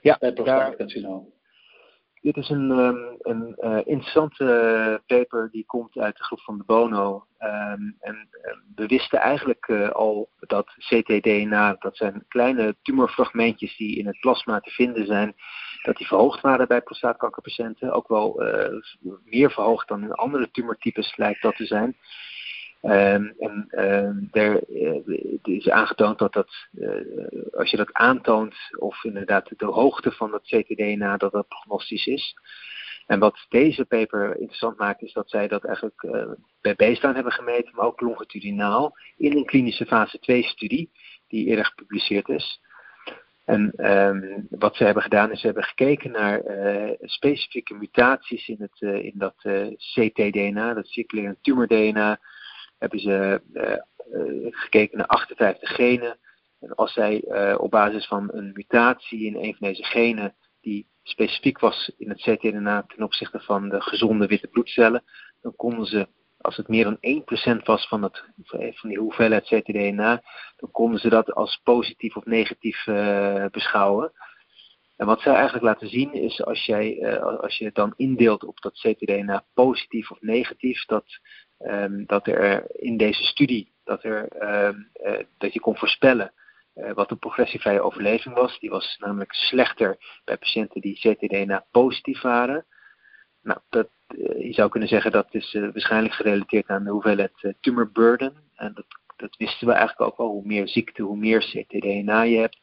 Ja, 0.00 0.16
bij 0.20 0.32
prostaatcarcinoom. 0.32 1.32
Dit 2.20 2.36
is 2.36 2.48
een, 2.48 2.70
um, 2.70 3.16
een 3.18 3.54
uh, 3.58 3.78
interessante 3.84 5.02
paper 5.06 5.48
die 5.50 5.64
komt 5.66 5.98
uit 5.98 6.16
de 6.16 6.24
groep 6.24 6.40
van 6.40 6.58
de 6.58 6.64
Bono. 6.64 7.26
Um, 7.40 7.96
en 8.00 8.28
um, 8.42 8.62
we 8.74 8.86
wisten 8.86 9.20
eigenlijk 9.20 9.68
uh, 9.68 9.90
al 9.90 10.28
dat 10.40 10.74
ctDNA, 10.78 11.76
dat 11.78 11.96
zijn 11.96 12.24
kleine 12.28 12.76
tumorfragmentjes 12.82 13.76
die 13.76 13.98
in 13.98 14.06
het 14.06 14.20
plasma 14.20 14.60
te 14.60 14.70
vinden 14.70 15.06
zijn, 15.06 15.34
dat 15.82 15.96
die 15.96 16.06
verhoogd 16.06 16.40
waren 16.40 16.68
bij 16.68 16.80
prostaatkankerpatiënten. 16.80 17.92
Ook 17.92 18.08
wel 18.08 18.42
meer 19.24 19.50
verhoogd 19.50 19.88
dan 19.88 20.02
in 20.02 20.12
andere 20.12 20.50
tumortypes 20.50 21.16
lijkt 21.16 21.42
dat 21.42 21.56
te 21.56 21.66
zijn. 21.66 21.96
Um, 22.82 23.34
en 23.38 24.28
er 24.30 24.68
uh, 24.68 25.00
is 25.42 25.68
aangetoond 25.68 26.18
dat, 26.18 26.32
dat 26.32 26.68
uh, 26.72 26.90
als 27.52 27.70
je 27.70 27.76
dat 27.76 27.92
aantoont, 27.92 28.54
of 28.78 29.04
inderdaad 29.04 29.52
de 29.56 29.66
hoogte 29.66 30.12
van 30.12 30.30
dat 30.30 30.42
ctDNA, 30.42 31.16
dat 31.16 31.32
dat 31.32 31.48
prognostisch 31.48 32.06
is. 32.06 32.34
En 33.06 33.18
wat 33.18 33.46
deze 33.48 33.84
paper 33.84 34.36
interessant 34.36 34.78
maakt, 34.78 35.02
is 35.02 35.12
dat 35.12 35.30
zij 35.30 35.48
dat 35.48 35.64
eigenlijk 35.64 36.02
uh, 36.02 36.30
bij 36.60 36.74
baseline 36.74 37.14
hebben 37.14 37.32
gemeten, 37.32 37.74
maar 37.74 37.86
ook 37.86 38.00
longitudinaal, 38.00 38.96
in 39.16 39.36
een 39.36 39.46
klinische 39.46 39.86
fase 39.86 40.18
2 40.18 40.42
studie, 40.42 40.90
die 41.28 41.46
eerder 41.46 41.64
gepubliceerd 41.64 42.28
is. 42.28 42.60
En 43.44 43.72
um, 43.90 44.46
wat 44.50 44.76
ze 44.76 44.84
hebben 44.84 45.02
gedaan 45.02 45.30
is, 45.30 45.40
ze 45.40 45.46
hebben 45.46 45.64
gekeken 45.64 46.10
naar 46.10 46.42
specifieke 47.00 47.74
mutaties 47.74 48.48
in, 48.48 48.56
het, 48.58 48.80
in 49.02 49.14
dat 49.14 49.34
ctDNA, 49.76 50.74
dat 50.74 50.86
circulaire 50.86 51.36
tumor-DNA, 51.42 52.18
hebben 52.78 53.00
ze 53.00 53.40
uh, 54.12 54.46
gekeken 54.50 54.98
naar 54.98 55.06
58 55.06 55.74
genen. 55.74 56.18
En 56.60 56.74
als 56.74 56.92
zij 56.92 57.24
uh, 57.24 57.54
op 57.58 57.70
basis 57.70 58.06
van 58.06 58.28
een 58.32 58.50
mutatie 58.54 59.26
in 59.26 59.36
een 59.36 59.54
van 59.56 59.68
deze 59.68 59.84
genen, 59.84 60.34
die 60.60 60.88
specifiek 61.02 61.58
was 61.58 61.92
in 61.96 62.08
het 62.08 62.20
ctDNA 62.20 62.82
ten 62.82 63.04
opzichte 63.04 63.40
van 63.40 63.68
de 63.68 63.80
gezonde 63.80 64.26
witte 64.26 64.48
bloedcellen, 64.48 65.04
dan 65.42 65.56
konden 65.56 65.86
ze, 65.86 66.08
als 66.38 66.56
het 66.56 66.68
meer 66.68 66.84
dan 66.84 66.98
1% 67.58 67.62
was 67.64 67.88
van, 67.88 68.02
het, 68.02 68.24
van 68.74 68.88
die 68.88 68.98
hoeveelheid 68.98 69.44
ctDNA, 69.44 70.22
dan 70.56 70.70
konden 70.70 71.00
ze 71.00 71.08
dat 71.08 71.32
als 71.32 71.60
positief 71.62 72.16
of 72.16 72.24
negatief 72.24 72.86
uh, 72.86 73.44
beschouwen. 73.50 74.12
En 74.96 75.06
wat 75.06 75.20
zij 75.20 75.34
eigenlijk 75.34 75.64
laten 75.64 75.88
zien 75.88 76.12
is 76.12 76.44
als, 76.44 76.64
jij, 76.64 77.18
als 77.20 77.56
je 77.56 77.70
dan 77.72 77.92
indeelt 77.96 78.44
op 78.44 78.60
dat 78.60 78.72
ctDNA 78.72 79.44
positief 79.54 80.10
of 80.10 80.20
negatief, 80.20 80.84
dat 80.84 81.04
um, 81.58 82.06
dat 82.06 82.26
er 82.26 82.64
in 82.70 82.96
deze 82.96 83.22
studie 83.22 83.72
dat, 83.84 84.04
er, 84.04 84.28
um, 84.66 84.88
uh, 85.04 85.18
dat 85.38 85.52
je 85.52 85.60
kon 85.60 85.76
voorspellen 85.76 86.32
uh, 86.74 86.92
wat 86.92 87.08
de 87.08 87.16
progressievrije 87.16 87.80
overleving 87.80 88.34
was. 88.34 88.58
Die 88.58 88.70
was 88.70 88.96
namelijk 88.98 89.32
slechter 89.32 89.96
bij 90.24 90.36
patiënten 90.36 90.80
die 90.80 90.98
ctDNA 90.98 91.66
positief 91.70 92.20
waren. 92.20 92.66
Nou, 93.42 93.60
dat, 93.68 93.88
je 94.38 94.52
zou 94.52 94.70
kunnen 94.70 94.88
zeggen 94.88 95.12
dat 95.12 95.26
is 95.30 95.52
waarschijnlijk 95.52 96.14
gerelateerd 96.14 96.68
aan 96.68 96.84
de 96.84 96.90
hoeveelheid 96.90 97.54
tumor 97.60 97.90
burden. 97.92 98.34
En 98.54 98.74
dat, 98.74 98.86
dat 99.16 99.36
wisten 99.36 99.66
we 99.66 99.72
eigenlijk 99.72 100.10
ook 100.12 100.18
al. 100.18 100.30
Hoe 100.30 100.46
meer 100.46 100.68
ziekte, 100.68 101.02
hoe 101.02 101.16
meer 101.16 101.40
ctDNA 101.40 102.22
je 102.22 102.38
hebt. 102.38 102.58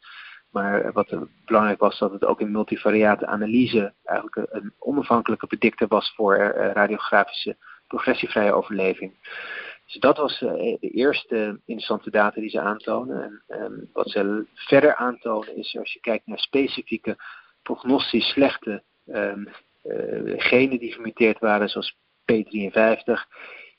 Maar 0.51 0.91
wat 0.91 1.17
belangrijk 1.45 1.79
was, 1.79 1.99
dat 1.99 2.11
het 2.11 2.25
ook 2.25 2.41
in 2.41 2.51
multivariate 2.51 3.25
analyse 3.25 3.93
eigenlijk 4.03 4.51
een 4.51 4.73
onafhankelijke 4.79 5.47
predictor 5.47 5.87
was 5.87 6.13
voor 6.15 6.37
radiografische 6.73 7.57
progressievrije 7.87 8.53
overleving. 8.53 9.13
Dus 9.85 9.95
dat 9.99 10.17
was 10.17 10.41
uh, 10.41 10.51
de 10.79 10.89
eerste 10.89 11.59
interessante 11.65 12.09
data 12.09 12.41
die 12.41 12.49
ze 12.49 12.59
aantonen. 12.59 13.43
En 13.47 13.61
um, 13.63 13.89
wat 13.93 14.09
ze 14.09 14.45
verder 14.53 14.95
aantonen 14.95 15.57
is, 15.57 15.77
als 15.77 15.93
je 15.93 15.99
kijkt 15.99 16.27
naar 16.27 16.39
specifieke 16.39 17.17
prognostisch 17.61 18.29
slechte 18.29 18.83
um, 19.05 19.47
uh, 19.83 20.33
genen 20.37 20.79
die 20.79 20.91
gemuteerd 20.91 21.39
waren, 21.39 21.69
zoals 21.69 21.97
P53, 22.31 23.11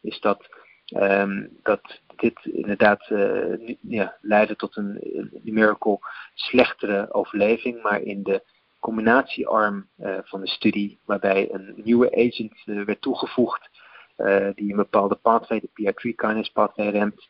is 0.01 0.21
dat, 0.21 0.49
um, 0.97 1.59
dat 1.63 2.01
dit 2.17 2.45
inderdaad 2.45 3.11
uh, 3.11 3.77
ja, 3.81 4.17
leidde 4.21 4.57
tot 4.57 4.77
een, 4.77 4.99
een 5.01 5.41
numerical 5.43 6.01
slechtere 6.35 7.13
overleving, 7.13 7.83
maar 7.83 8.01
in 8.01 8.23
de 8.23 8.43
combinatiearm 8.81 9.89
van 10.25 10.41
de 10.41 10.49
studie, 10.49 10.99
waarbij 11.05 11.49
een 11.53 11.73
nieuwe 11.77 12.11
agent 12.11 12.63
werd 12.65 13.01
toegevoegd, 13.01 13.69
uh, 14.17 14.49
die 14.55 14.71
een 14.71 14.77
bepaalde 14.77 15.15
pathway, 15.15 15.61
de 15.61 15.69
PI3 15.69 16.15
kinase 16.15 16.53
pathway 16.53 16.89
remt, 16.89 17.27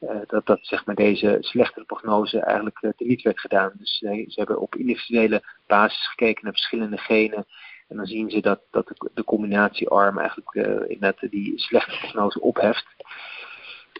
uh, 0.00 0.10
dat, 0.26 0.46
dat 0.46 0.58
zeg 0.62 0.86
maar 0.86 0.94
deze 0.94 1.36
slechtere 1.40 1.84
prognose 1.84 2.40
eigenlijk 2.40 2.82
uh, 2.82 2.90
teniet 2.96 3.22
werd 3.22 3.40
gedaan. 3.40 3.72
Dus 3.78 3.98
ze 3.98 4.32
hebben 4.34 4.60
op 4.60 4.74
individuele 4.74 5.42
basis 5.66 6.08
gekeken 6.08 6.44
naar 6.44 6.52
verschillende 6.52 6.98
genen. 6.98 7.46
En 7.88 7.96
dan 7.96 8.06
zien 8.06 8.30
ze 8.30 8.40
dat, 8.40 8.60
dat 8.70 8.92
de, 9.14 9.24
combinatiearm 9.24 10.18
eigenlijk 10.18 10.54
inderdaad 10.88 11.30
die 11.30 11.58
slechte 11.58 11.98
prognose 11.98 12.40
opheft. 12.40 12.86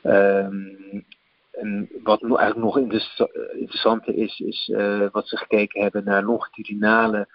Um, 0.03 1.05
en 1.53 1.89
wat 2.03 2.23
eigenlijk 2.23 2.57
nog 2.57 2.79
interessanter 3.59 4.15
is, 4.15 4.41
is 4.41 4.73
wat 5.13 5.29
ze 5.29 5.37
gekeken 5.37 5.83
hebben 5.83 6.05
naar 6.05 6.23
longitudinale 6.23 7.29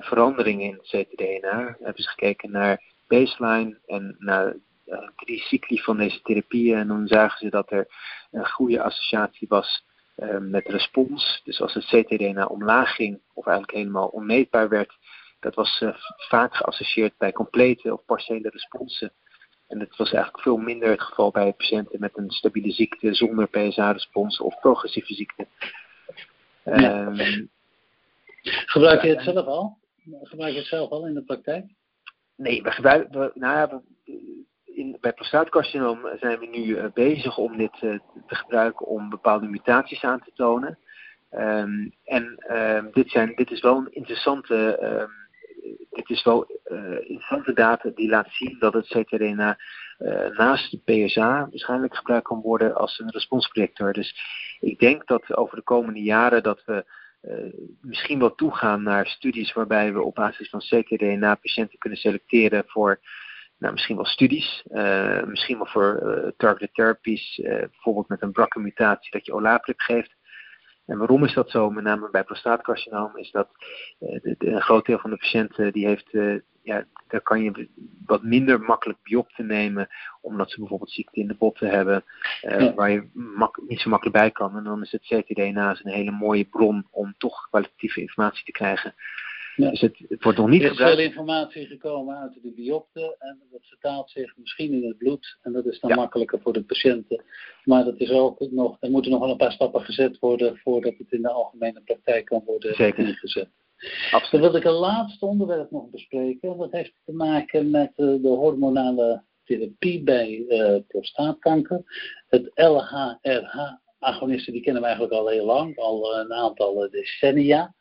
veranderingen 0.00 0.66
in 0.66 0.80
het 0.82 1.06
ctDNA. 1.06 1.76
Hebben 1.80 2.02
ze 2.02 2.08
gekeken 2.08 2.50
naar 2.50 2.82
baseline 3.08 3.78
en 3.86 4.16
na 4.18 4.54
uh, 4.86 5.08
drie 5.16 5.40
cycli 5.40 5.78
van 5.78 5.96
deze 5.96 6.22
therapieën 6.22 6.78
en 6.78 6.88
dan 6.88 7.06
zagen 7.06 7.38
ze 7.38 7.50
dat 7.50 7.70
er 7.70 7.86
een 8.30 8.48
goede 8.48 8.82
associatie 8.82 9.48
was 9.48 9.84
uh, 10.16 10.38
met 10.38 10.66
respons. 10.66 11.40
Dus 11.44 11.60
als 11.60 11.74
het 11.74 11.84
ctDNA 11.84 12.44
omlaag 12.46 12.94
ging 12.94 13.20
of 13.34 13.46
eigenlijk 13.46 13.78
helemaal 13.78 14.08
onmeetbaar 14.08 14.68
werd, 14.68 14.92
dat 15.40 15.54
was 15.54 15.80
uh, 15.80 15.94
vaak 16.16 16.54
geassocieerd 16.54 17.16
bij 17.18 17.32
complete 17.32 17.92
of 17.92 18.04
partiële 18.04 18.48
responsen. 18.48 19.12
En 19.68 19.78
dat 19.78 19.96
was 19.96 20.12
eigenlijk 20.12 20.42
veel 20.42 20.56
minder 20.56 20.90
het 20.90 21.02
geval 21.02 21.30
bij 21.30 21.52
patiënten 21.52 22.00
met 22.00 22.16
een 22.16 22.30
stabiele 22.30 22.70
ziekte 22.70 23.14
zonder 23.14 23.48
PSA-respons 23.48 24.40
of 24.40 24.60
progressieve 24.60 25.14
ziekte. 25.14 25.46
Ja. 26.64 27.06
Um, 27.06 27.50
Gebruik 28.42 29.02
je 29.02 29.08
het 29.08 29.22
zelf 29.22 29.46
al? 29.46 29.78
Gebruik 30.22 30.52
je 30.52 30.58
het 30.58 30.68
zelf 30.68 30.90
al 30.90 31.06
in 31.06 31.14
de 31.14 31.22
praktijk? 31.22 31.64
Nee, 32.38 32.62
we 32.62 32.70
gebruiken, 32.70 33.30
nou 33.34 33.56
ja, 33.56 33.82
in, 34.64 34.96
bij 35.00 35.12
prostaatcarcinoom 35.12 36.08
zijn 36.20 36.38
we 36.38 36.46
nu 36.46 36.64
uh, 36.64 36.84
bezig 36.94 37.38
om 37.38 37.56
dit 37.56 37.82
uh, 37.82 37.98
te 38.26 38.34
gebruiken 38.34 38.86
om 38.86 39.08
bepaalde 39.08 39.46
mutaties 39.46 40.02
aan 40.02 40.20
te 40.20 40.30
tonen. 40.34 40.78
Um, 41.30 41.92
en 42.04 42.44
um, 42.50 42.88
dit, 42.92 43.10
zijn, 43.10 43.32
dit 43.34 43.50
is 43.50 43.60
wel 43.60 43.76
een 43.76 43.92
interessante, 43.92 44.78
um, 44.82 45.10
dit 45.90 46.10
is 46.10 46.24
wel 46.24 46.46
uh, 46.66 46.92
interessante 46.92 47.52
data 47.52 47.90
die 47.94 48.08
laat 48.08 48.28
zien 48.30 48.56
dat 48.58 48.72
het 48.72 48.86
ctDNA 48.86 49.58
naast 50.36 50.70
de 50.70 51.06
PSA 51.06 51.48
waarschijnlijk 51.50 51.96
gebruikt 51.96 52.26
kan 52.26 52.40
worden 52.40 52.74
als 52.74 52.98
een 52.98 53.10
responsprojector. 53.10 53.92
Dus 53.92 54.14
ik 54.60 54.78
denk 54.78 55.06
dat 55.06 55.36
over 55.36 55.56
de 55.56 55.62
komende 55.62 56.02
jaren 56.02 56.42
dat 56.42 56.64
we 56.64 56.84
misschien 57.80 58.18
wel 58.18 58.34
toegaan 58.34 58.82
naar 58.82 59.06
studies 59.06 59.52
waarbij 59.52 59.92
we 59.92 60.02
op 60.02 60.14
basis 60.14 60.48
van 60.48 60.60
ctDNA 60.60 61.34
patiënten 61.34 61.78
kunnen 61.78 61.98
selecteren 61.98 62.64
voor 62.66 63.00
nou, 63.58 63.72
misschien 63.72 63.96
wel 63.96 64.04
studies, 64.04 64.64
uh, 64.70 65.22
misschien 65.22 65.56
wel 65.56 65.66
voor 65.66 66.00
uh, 66.02 66.30
targeted 66.36 66.74
therapies, 66.74 67.40
bijvoorbeeld 67.42 68.08
met 68.08 68.22
een 68.22 68.32
BRCA-mutatie 68.32 69.10
dat 69.10 69.26
je 69.26 69.32
olaparib 69.32 69.80
geeft. 69.80 70.16
En 70.88 70.98
waarom 70.98 71.24
is 71.24 71.34
dat 71.34 71.50
zo? 71.50 71.70
Met 71.70 71.84
name 71.84 72.08
bij 72.10 72.24
prostaatcarcinoom 72.24 73.16
is 73.16 73.30
dat 73.30 73.48
de, 73.98 74.34
de, 74.38 74.50
een 74.50 74.62
groot 74.62 74.86
deel 74.86 74.98
van 74.98 75.10
de 75.10 75.16
patiënten 75.16 75.72
die 75.72 75.86
heeft 75.86 76.10
ja, 76.68 76.84
daar 77.08 77.20
kan 77.20 77.42
je 77.42 77.68
wat 78.06 78.22
minder 78.22 78.60
makkelijk 78.60 78.98
biop 79.02 79.30
te 79.30 79.42
nemen, 79.42 79.88
omdat 80.20 80.50
ze 80.50 80.58
bijvoorbeeld 80.58 80.90
ziekte 80.90 81.20
in 81.20 81.28
de 81.28 81.34
botten 81.34 81.70
hebben, 81.70 82.04
waar 82.74 82.90
je 82.90 83.08
niet 83.66 83.80
zo 83.80 83.90
makkelijk 83.90 84.16
bij 84.16 84.30
kan. 84.30 84.56
En 84.56 84.64
dan 84.64 84.82
is 84.82 84.92
het 84.92 85.02
ctDNA 85.02 85.70
een 85.70 85.92
hele 85.92 86.10
mooie 86.10 86.44
bron 86.44 86.86
om 86.90 87.14
toch 87.18 87.48
kwalitatieve 87.48 88.00
informatie 88.00 88.44
te 88.44 88.52
krijgen. 88.52 88.94
Ja. 89.58 89.70
Dus 89.70 89.80
het, 89.80 89.98
het, 90.08 90.22
wordt 90.22 90.38
nog 90.38 90.48
niet 90.48 90.62
Er 90.62 90.70
is 90.70 90.76
veel 90.76 90.98
informatie 90.98 91.66
gekomen 91.66 92.16
uit 92.16 92.38
de 92.42 92.52
biopte 92.52 93.16
en 93.18 93.40
dat 93.50 93.66
vertaalt 93.66 94.10
zich 94.10 94.36
misschien 94.36 94.72
in 94.72 94.88
het 94.88 94.98
bloed 94.98 95.38
en 95.42 95.52
dat 95.52 95.66
is 95.66 95.80
dan 95.80 95.90
ja. 95.90 95.96
makkelijker 95.96 96.40
voor 96.40 96.52
de 96.52 96.62
patiënten. 96.64 97.24
Maar 97.64 97.84
dat 97.84 97.98
is 97.98 98.10
ook 98.10 98.40
nog, 98.50 98.76
er 98.80 98.90
moeten 98.90 99.10
nog 99.10 99.20
wel 99.20 99.30
een 99.30 99.36
paar 99.36 99.52
stappen 99.52 99.80
gezet 99.80 100.18
worden 100.18 100.56
voordat 100.56 100.94
het 100.98 101.12
in 101.12 101.22
de 101.22 101.30
algemene 101.30 101.80
praktijk 101.80 102.24
kan 102.24 102.42
worden 102.46 102.74
Zeker. 102.74 103.06
ingezet. 103.06 103.48
Absoluut. 104.10 104.30
Dan 104.30 104.40
wil 104.40 104.54
ik 104.54 104.64
een 104.64 104.72
laatste 104.72 105.26
onderwerp 105.26 105.70
nog 105.70 105.90
bespreken. 105.90 106.58
Dat 106.58 106.72
heeft 106.72 106.94
te 107.04 107.12
maken 107.12 107.70
met 107.70 107.92
de 107.96 108.20
hormonale 108.22 109.22
therapie 109.44 110.02
bij 110.02 110.44
prostaatkanker. 110.88 111.82
Het 112.28 112.50
LHRH-agonisten, 112.54 114.52
die 114.52 114.62
kennen 114.62 114.82
we 114.82 114.88
eigenlijk 114.88 115.16
al 115.16 115.28
heel 115.28 115.46
lang, 115.46 115.78
al 115.78 116.18
een 116.18 116.32
aantal 116.32 116.88
decennia. 116.90 117.76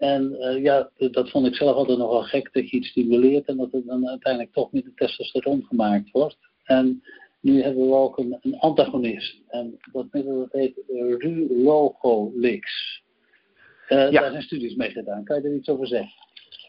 En 0.00 0.36
uh, 0.38 0.62
ja, 0.62 0.90
dat 0.96 1.30
vond 1.30 1.46
ik 1.46 1.54
zelf 1.54 1.76
altijd 1.76 1.98
nogal 1.98 2.22
gek 2.22 2.52
dat 2.52 2.70
je 2.70 2.76
iets 2.76 2.88
stimuleert 2.88 3.46
en 3.46 3.56
dat 3.56 3.72
het 3.72 3.86
dan 3.86 4.08
uiteindelijk 4.08 4.52
toch 4.52 4.72
met 4.72 4.84
de 4.84 4.94
testosteron 4.94 5.64
gemaakt 5.64 6.10
wordt. 6.10 6.38
En 6.64 7.02
nu 7.40 7.62
hebben 7.62 7.86
we 7.88 7.94
ook 7.94 8.18
een, 8.18 8.38
een 8.40 8.58
antagonist. 8.58 9.42
En 9.48 9.78
dat 9.92 10.06
middel 10.10 10.38
dat 10.38 10.52
heet 10.52 10.82
Rulogolix. 11.18 12.70
Uh, 13.88 14.10
ja. 14.10 14.20
Daar 14.20 14.30
zijn 14.30 14.42
studies 14.42 14.74
mee 14.74 14.90
gedaan. 14.90 15.24
Kan 15.24 15.42
je 15.42 15.48
er 15.48 15.54
iets 15.54 15.68
over 15.68 15.86
zeggen? 15.86 16.12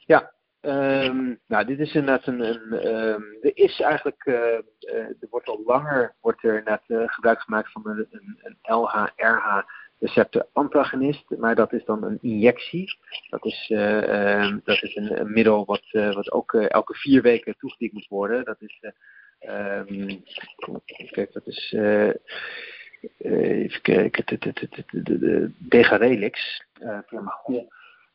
Ja, 0.05 0.31
um, 0.61 1.39
nou, 1.47 1.65
dit 1.65 1.79
is 1.79 1.93
inderdaad 1.93 2.27
een. 2.27 2.41
een 2.41 2.95
um, 2.97 3.37
er 3.41 3.57
is 3.57 3.79
eigenlijk. 3.79 4.25
Uh, 4.25 4.35
uh, 4.35 4.93
er 4.93 5.27
wordt 5.29 5.47
al 5.47 5.61
langer 5.65 6.15
wordt 6.21 6.43
er 6.43 6.61
net 6.65 7.11
gebruik 7.11 7.41
gemaakt 7.41 7.71
van 7.71 7.87
een, 7.87 8.07
een, 8.11 8.39
een 8.41 8.57
LH-RH 8.75 9.63
receptor 10.01 10.47
antagonist, 10.53 11.29
maar 11.37 11.55
dat 11.55 11.73
is 11.73 11.85
dan 11.85 12.03
een 12.03 12.17
injectie. 12.21 12.99
Dat 13.29 13.45
is, 13.45 13.69
uh, 13.69 14.57
dat 14.63 14.81
is 14.81 14.95
een, 14.95 15.19
een, 15.19 15.31
middel 15.31 15.65
wat, 15.65 15.83
uh, 15.91 16.13
wat 16.13 16.31
ook 16.31 16.53
elke 16.53 16.93
vier 16.93 17.21
weken 17.21 17.57
toegediend 17.57 17.93
moet 17.93 18.07
worden. 18.07 18.45
Dat 18.45 18.61
is, 18.61 18.79
um, 19.39 20.23
kijk, 21.11 21.33
dat 21.33 21.47
is, 21.47 21.75
even 23.17 23.81
kijken, 23.81 24.25
de 24.91 25.51
Degarelix 25.57 26.65
firma. 27.05 27.41
Ja. 27.45 27.63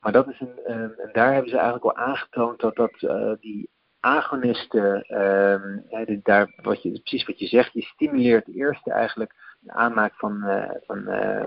Maar 0.00 0.12
dat 0.12 0.28
is 0.28 0.40
een, 0.40 0.58
en 0.64 1.10
daar 1.12 1.32
hebben 1.32 1.50
ze 1.50 1.56
eigenlijk 1.56 1.84
al 1.84 2.04
aangetoond 2.04 2.60
dat, 2.60 2.74
dat 2.74 2.92
die 3.40 3.70
agonisten, 4.00 5.20
um, 5.22 5.84
daar, 6.22 6.52
wat 6.56 6.82
je, 6.82 6.90
precies 6.90 7.26
wat 7.26 7.38
je 7.38 7.46
zegt, 7.46 7.72
die 7.72 7.82
stimuleert 7.82 8.54
eerst 8.54 8.88
eigenlijk 8.88 9.30
de 9.30 9.45
aanmaak 9.70 10.14
van, 10.14 10.42
uh, 10.44 10.70
van, 10.86 10.98
uh, 10.98 11.42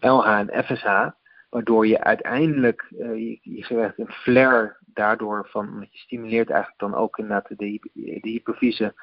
LH 0.00 0.26
en 0.26 0.64
FSH, 0.64 1.08
waardoor 1.50 1.86
je 1.86 2.00
uiteindelijk, 2.00 2.86
uh, 2.90 3.16
je, 3.16 3.38
je 3.42 3.62
krijgt 3.62 3.98
een 3.98 4.12
flare 4.12 4.76
daardoor 4.86 5.48
van, 5.50 5.68
omdat 5.68 5.92
je 5.92 5.98
stimuleert 5.98 6.50
eigenlijk 6.50 6.80
dan 6.80 6.94
ook 6.94 7.18
inderdaad 7.18 7.48
de, 7.48 7.80
de 7.92 8.28
hypofyse, 8.28 8.94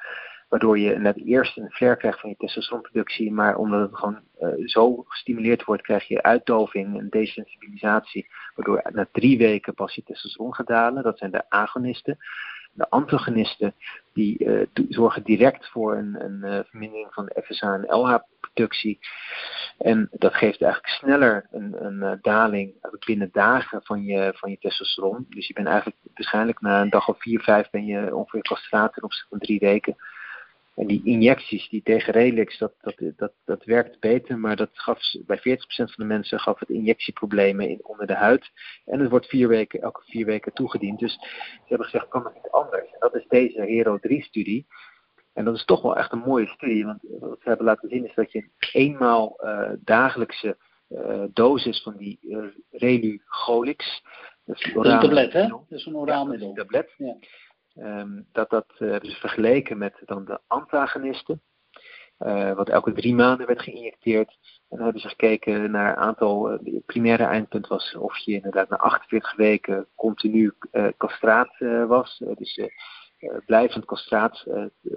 waardoor 0.48 0.78
je 0.78 0.98
net 0.98 1.16
eerst 1.16 1.56
een 1.56 1.70
flare 1.70 1.96
krijgt 1.96 2.20
van 2.20 2.30
je 2.30 2.36
testosteronproductie, 2.36 3.32
maar 3.32 3.56
omdat 3.56 3.80
het 3.80 3.98
gewoon 3.98 4.20
zo 4.64 5.02
gestimuleerd 5.06 5.64
wordt, 5.64 5.82
krijg 5.82 6.08
je 6.08 6.22
uitdoving 6.22 6.98
en 6.98 7.08
desensibilisatie, 7.08 8.26
waardoor 8.54 8.82
na 8.92 9.06
drie 9.12 9.38
weken 9.38 9.74
pas 9.74 9.94
je 9.94 10.02
testosteron 10.02 10.54
gaat 10.54 10.66
dalen. 10.66 11.02
Dat 11.02 11.18
zijn 11.18 11.30
de 11.30 11.50
agonisten. 11.50 12.18
De 12.72 12.90
antagonisten 12.90 13.74
die 14.12 14.44
uh, 14.44 14.66
zorgen 14.88 15.22
direct 15.22 15.68
voor 15.68 15.96
een, 15.96 16.24
een 16.24 16.40
uh, 16.42 16.58
vermindering 16.66 17.14
van 17.14 17.26
de 17.26 17.42
FSH 17.42 17.62
en 17.62 17.86
LH-productie. 17.88 18.98
En 19.78 20.08
dat 20.12 20.34
geeft 20.34 20.62
eigenlijk 20.62 20.92
sneller 20.92 21.46
een, 21.50 21.84
een 21.84 21.96
uh, 21.96 22.12
daling 22.20 22.74
binnen 23.06 23.28
dagen 23.32 23.80
van 23.82 24.04
je, 24.04 24.32
van 24.34 24.50
je 24.50 24.58
testosteron. 24.58 25.26
Dus 25.28 25.46
je 25.46 25.54
bent 25.54 25.66
eigenlijk 25.66 25.96
waarschijnlijk 26.14 26.60
na 26.60 26.80
een 26.80 26.90
dag 26.90 27.08
of 27.08 27.20
vier, 27.20 27.40
vijf 27.40 27.70
ben 27.70 27.84
je 27.84 28.16
ongeveer 28.16 28.42
castraat 28.42 28.92
ten 28.92 29.02
opzichte 29.02 29.28
van 29.28 29.38
drie 29.38 29.58
weken. 29.58 29.96
En 30.74 30.86
die 30.86 31.04
injecties 31.04 31.68
die 31.68 31.82
tegen 31.82 32.12
Relix, 32.12 32.58
dat, 32.58 32.74
dat, 32.80 32.94
dat, 33.16 33.32
dat 33.44 33.64
werkt 33.64 34.00
beter, 34.00 34.38
maar 34.38 34.56
dat 34.56 34.70
gaf 34.72 34.98
bij 35.26 35.38
40% 35.38 35.42
van 35.66 35.92
de 35.96 36.04
mensen 36.04 36.40
gaf 36.40 36.58
het 36.58 36.68
injectieproblemen 36.68 37.68
in, 37.68 37.78
onder 37.82 38.06
de 38.06 38.14
huid. 38.14 38.50
En 38.84 39.00
het 39.00 39.10
wordt 39.10 39.26
vier 39.26 39.48
weken, 39.48 39.80
elke 39.80 40.02
vier 40.04 40.26
weken 40.26 40.52
toegediend. 40.52 40.98
Dus 40.98 41.12
ze 41.12 41.64
hebben 41.66 41.86
gezegd, 41.86 42.08
kan 42.08 42.24
het 42.24 42.34
niet 42.34 42.50
anders? 42.50 42.90
En 42.90 42.98
dat 42.98 43.14
is 43.14 43.26
deze 43.28 43.60
Hero 43.60 43.98
3-studie. 43.98 44.66
En 45.32 45.44
dat 45.44 45.54
is 45.54 45.64
toch 45.64 45.82
wel 45.82 45.96
echt 45.96 46.12
een 46.12 46.22
mooie 46.26 46.46
studie, 46.46 46.84
want 46.84 47.00
wat 47.20 47.40
ze 47.42 47.48
hebben 47.48 47.66
laten 47.66 47.88
zien 47.88 48.06
is 48.06 48.14
dat 48.14 48.32
je 48.32 48.48
eenmaal 48.72 49.38
uh, 49.44 49.70
dagelijkse 49.78 50.56
uh, 50.88 51.24
dosis 51.32 51.82
van 51.82 51.96
die 51.96 52.18
uh, 52.22 52.44
Relugolix, 52.70 54.02
dat 54.44 54.56
is, 54.56 54.74
een 54.74 55.00
tablet, 55.00 55.32
hè? 55.32 55.46
Dat 55.46 55.64
is 55.68 55.86
een 55.86 55.96
oraal 55.96 56.26
middel. 56.26 56.46
Ja, 56.46 56.52
een 56.52 56.58
tablet. 56.58 56.94
Ja. 56.96 57.16
Um, 57.78 58.26
dat 58.32 58.50
dat 58.50 58.66
uh, 58.78 59.00
dus 59.00 59.14
vergeleken 59.14 59.78
met 59.78 59.94
dan 60.04 60.24
de 60.24 60.40
antagonisten, 60.46 61.40
uh, 62.18 62.52
wat 62.52 62.68
elke 62.68 62.92
drie 62.92 63.14
maanden 63.14 63.46
werd 63.46 63.62
geïnjecteerd. 63.62 64.28
En 64.68 64.76
dan 64.76 64.84
hebben 64.84 65.02
ze 65.02 65.08
gekeken 65.08 65.70
naar 65.70 65.90
een 65.90 66.02
aantal, 66.02 66.52
uh, 66.52 66.78
primaire 66.86 67.24
eindpunt 67.24 67.66
was 67.66 67.96
of 67.96 68.16
je 68.18 68.32
inderdaad 68.32 68.68
na 68.68 68.76
48 68.76 69.36
weken 69.36 69.86
continu 69.94 70.52
castraat 70.96 71.54
was. 71.86 72.22
dus 72.36 72.60
blijvend 73.46 73.84
castraat 73.84 74.46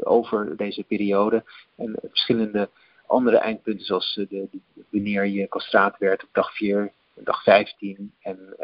over 0.04 0.58
deze 0.58 0.84
periode. 0.84 1.44
En 1.76 1.96
verschillende 2.02 2.70
andere 3.06 3.38
eindpunten 3.38 3.86
zoals 3.86 4.14
de, 4.30 4.48
wanneer 4.90 5.26
je 5.26 5.48
castraat 5.48 5.98
werd 5.98 6.24
op 6.24 6.30
dag 6.32 6.56
4, 6.56 6.92
dag 7.14 7.44
15 7.44 8.14
en 8.20 8.56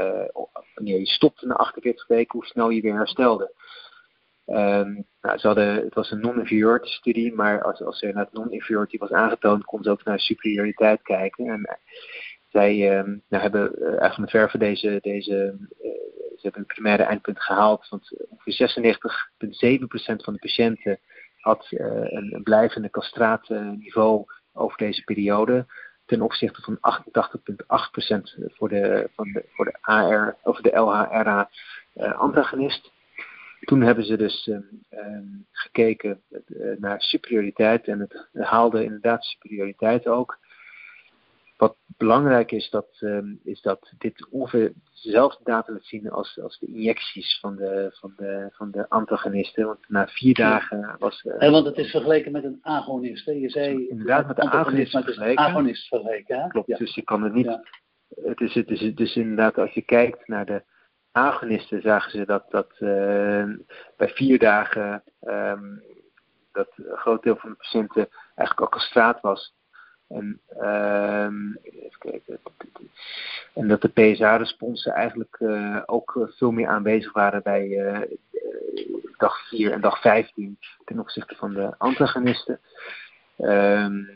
wanneer 0.74 1.00
je 1.00 1.08
stopte 1.08 1.46
na 1.46 1.54
48 1.54 2.08
weken, 2.08 2.40
hoe 2.40 2.48
snel 2.48 2.70
je 2.70 2.82
weer 2.82 2.96
herstelde. 2.96 3.52
Um, 4.48 5.06
nou, 5.22 5.38
ze 5.38 5.48
hadden, 5.48 5.76
het 5.76 5.94
was 5.94 6.12
een 6.12 6.20
non-inferiority 6.20 6.90
studie, 6.90 7.34
maar 7.34 7.64
als, 7.64 7.82
als 7.82 8.02
er 8.02 8.14
naar 8.14 8.28
non-inferiority 8.32 8.98
was 8.98 9.12
aangetoond, 9.12 9.66
kon 9.66 9.84
ze 9.84 9.90
ook 9.90 10.04
naar 10.04 10.20
superioriteit 10.20 11.02
kijken. 11.02 11.46
En 11.46 11.60
uh, 11.60 11.76
zij 12.50 12.98
um, 12.98 13.24
nou, 13.30 13.44
hebben 13.44 13.72
uh, 13.80 13.88
eigenlijk 13.88 14.18
met 14.18 14.30
verven 14.30 14.60
deze, 14.60 15.00
deze 15.02 15.58
uh, 15.84 15.92
ze 16.36 16.42
hebben 16.42 16.62
een 16.62 16.74
primaire 16.74 17.04
eindpunt 17.04 17.42
gehaald, 17.42 17.90
want 17.90 18.16
ongeveer 18.30 18.74
96,7% 20.16 20.24
van 20.24 20.34
de 20.34 20.40
patiënten 20.40 21.00
had 21.38 21.68
een, 21.70 22.40
blijvende 22.44 22.90
castraatniveau 22.90 24.26
over 24.54 24.78
deze 24.78 25.04
periode 25.04 25.66
ten 26.06 26.22
opzichte 26.22 26.62
van 26.62 26.78
88,8% 26.78 28.46
voor 28.54 28.70
de, 28.70 29.10
van 29.16 29.32
de, 29.32 29.46
voor 29.48 29.66
de 29.66 29.78
AR, 29.82 30.38
over 30.44 30.64
de 30.64 30.76
LHRA 30.76 31.50
antagonist. 31.96 32.92
Toen 33.62 33.82
hebben 33.82 34.06
ze 34.06 34.18
dus 34.18 34.48
um, 34.48 35.46
gekeken 35.52 36.22
uh, 36.30 36.78
naar 36.78 37.02
superioriteit 37.02 37.88
en 37.88 38.00
het 38.00 38.28
haalde 38.34 38.84
inderdaad 38.84 39.24
superioriteit 39.24 40.08
ook. 40.08 40.40
Wat 41.58 41.76
belangrijk 41.98 42.52
is, 42.52 42.70
dat, 42.70 42.88
um, 43.00 43.40
is 43.44 43.62
dat 43.62 43.94
dit 43.98 44.28
ongeveer 44.30 44.74
dezelfde 45.04 45.44
data 45.44 45.72
laat 45.72 45.86
zien 45.86 46.10
als, 46.10 46.40
als 46.40 46.60
de 46.60 46.66
injecties 46.66 47.40
van 47.40 47.56
de, 47.56 47.90
van, 47.94 48.14
de, 48.18 48.50
van 48.52 48.72
de 48.72 48.90
antagonisten. 48.90 49.66
Want 49.66 49.80
na 49.88 50.08
vier 50.08 50.34
dagen 50.34 50.96
was. 51.00 51.24
Uh, 51.24 51.52
want 51.52 51.66
het 51.66 51.78
is 51.78 51.92
vergeleken 51.92 52.32
met 52.32 52.44
een 52.44 52.60
agonist. 52.62 53.26
Hè? 53.26 53.32
Je 53.32 53.50
zei. 53.50 53.88
Inderdaad, 53.88 54.28
met 54.28 54.36
de 54.36 54.50
agonist 54.50 54.92
vergeleken. 54.92 55.44
Agonist 55.44 55.88
vergeleken 55.88 56.42
hè? 56.42 56.48
Klopt, 56.48 56.78
dus 56.78 56.96
je 56.96 57.02
kan 57.04 57.24
het 57.24 57.34
niet. 57.34 57.46
Ja. 57.46 57.64
Het, 58.24 58.40
is, 58.40 58.54
het, 58.54 58.70
is, 58.70 58.82
het 58.82 59.00
is 59.00 59.16
inderdaad, 59.16 59.58
als 59.58 59.72
je 59.72 59.82
kijkt 59.82 60.28
naar 60.28 60.46
de 60.46 60.64
agonisten 61.12 61.82
zagen 61.82 62.12
ze 62.12 62.26
dat, 62.26 62.52
dat 62.52 62.72
uh, 62.80 63.46
bij 63.98 64.10
vier 64.10 64.40
dagen 64.40 65.04
um, 65.22 65.84
dat 66.52 66.68
een 66.76 66.98
groot 66.98 67.24
deel 67.24 67.36
van 67.36 67.50
de 67.50 67.56
patiënten 67.56 68.10
eigenlijk 68.36 68.60
al 68.60 68.80
castraat 68.80 69.22
was. 69.22 69.56
En, 70.08 70.42
kijken, 71.98 72.40
en 73.54 73.68
dat 73.68 73.82
de 73.82 73.88
PSA-responsen 73.88 74.94
eigenlijk 74.94 75.38
uh, 75.40 75.82
ook 75.86 76.28
veel 76.32 76.52
meer 76.52 76.68
aanwezig 76.68 77.14
waren 77.14 77.44
bij 77.44 77.68
uh, 77.68 78.02
dag 79.18 79.48
4 79.48 79.72
en 79.72 79.82
dag 79.82 80.02
15 80.02 80.60
ten 80.86 81.00
opzichte 81.00 81.36
van 81.36 81.54
de 81.54 81.76
antagonisten. 81.78 82.60
Um, 83.38 84.10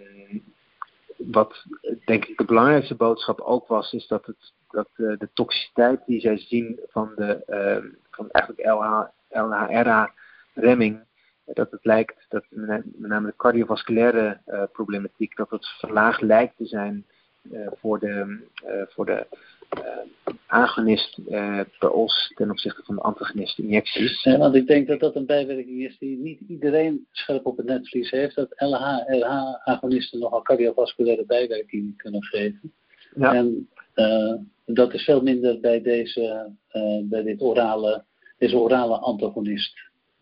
wat 1.18 1.66
denk 2.06 2.26
ik 2.26 2.38
de 2.38 2.46
belangrijkste 2.46 2.96
boodschap 2.96 3.40
ook 3.40 3.68
was, 3.68 3.94
is 3.94 4.08
dat 4.08 4.26
het 4.26 4.54
dat 4.76 4.90
uh, 4.96 5.18
de 5.18 5.30
toxiciteit 5.34 6.02
die 6.06 6.20
zij 6.20 6.38
zien 6.38 6.80
van, 6.88 7.12
de, 7.16 7.44
uh, 7.50 7.92
van 8.10 8.30
eigenlijk 8.32 8.70
LH, 8.70 9.08
LHRA-remming, 9.30 11.04
dat 11.46 11.72
het 11.72 11.86
lijkt, 11.86 12.26
dat 12.30 12.46
met 12.50 12.84
name 12.98 13.28
de 13.28 13.34
cardiovasculaire 13.38 14.40
uh, 14.48 14.64
problematiek, 14.72 15.36
dat 15.36 15.50
het 15.50 15.66
verlaagd 15.66 16.22
lijkt 16.22 16.58
te 16.58 16.66
zijn 16.66 17.06
voor 17.82 18.00
de, 18.00 18.40
voor 18.90 19.06
de 19.06 19.28
agonist 20.46 21.20
per 21.80 21.92
os 21.92 22.32
ten 22.36 22.50
opzichte 22.50 22.84
van 22.84 22.96
de 22.96 23.02
antagonist 23.02 23.60
injecties. 23.60 24.24
Ja, 24.24 24.38
want 24.38 24.56
ik 24.56 24.68
denk 24.68 24.88
dat 24.88 25.00
dat 25.00 25.16
een 25.16 25.26
bijwerking 25.26 25.84
is 25.84 25.98
die 25.98 26.18
niet 26.18 26.40
iedereen 26.48 27.08
scherp 27.12 27.46
op 27.46 27.58
het 27.58 27.66
netvlies 27.66 28.10
heeft, 28.10 28.36
dat 28.36 28.54
LH-RH-agonisten 28.56 30.20
nogal 30.20 30.42
cardiovasculaire 30.42 31.26
bijwerkingen 31.26 31.94
kunnen 31.98 32.24
geven. 32.24 32.74
Ja. 33.16 33.34
En 33.34 33.70
uh, 33.96 34.34
dat 34.66 34.94
is 34.94 35.04
veel 35.04 35.22
minder 35.22 35.60
bij, 35.60 35.82
deze, 35.82 36.56
uh, 36.72 37.10
bij 37.10 37.24
dit 37.24 37.42
orale, 37.42 38.04
deze 38.38 38.58
orale 38.58 38.98
antagonist. 38.98 39.80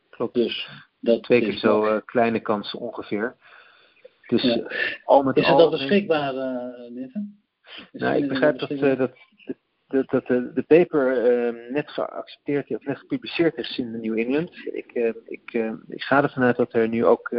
Klopt. 0.10 0.34
Dus 0.34 0.70
dat 1.00 1.24
Twee 1.24 1.42
keer 1.42 1.58
zo 1.58 1.86
uh, 1.86 1.98
kleine 2.06 2.40
kansen 2.40 2.80
ongeveer. 2.80 3.36
Dus, 4.28 4.42
ja. 4.42 4.72
al 5.04 5.24
met 5.24 5.38
is 5.38 5.48
het 5.48 5.56
al 5.56 5.70
beschikbaar, 5.70 6.34
uh? 6.34 7.16
Nou, 7.92 8.16
ik 8.16 8.28
begrijp 8.28 8.60
dat, 8.60 8.70
dat 8.70 9.12
dat, 9.94 10.10
dat 10.10 10.28
de, 10.28 10.54
de 10.54 10.64
paper 10.64 11.26
ehm, 11.26 11.74
net 11.74 11.90
geaccepteerd 11.90 12.70
of 12.70 12.86
net 12.86 12.98
gepubliceerd 12.98 13.58
is 13.58 13.78
in 13.78 14.02
New 14.02 14.18
England. 14.18 14.52
Ik, 14.74 14.92
ehm, 14.92 15.14
ik, 15.26 15.54
ehm, 15.54 15.76
ik 15.88 16.02
ga 16.02 16.24
ervan 16.24 16.44
uit 16.44 16.56
dat 16.56 16.74
er 16.74 16.88
nu 16.88 17.06
ook 17.06 17.30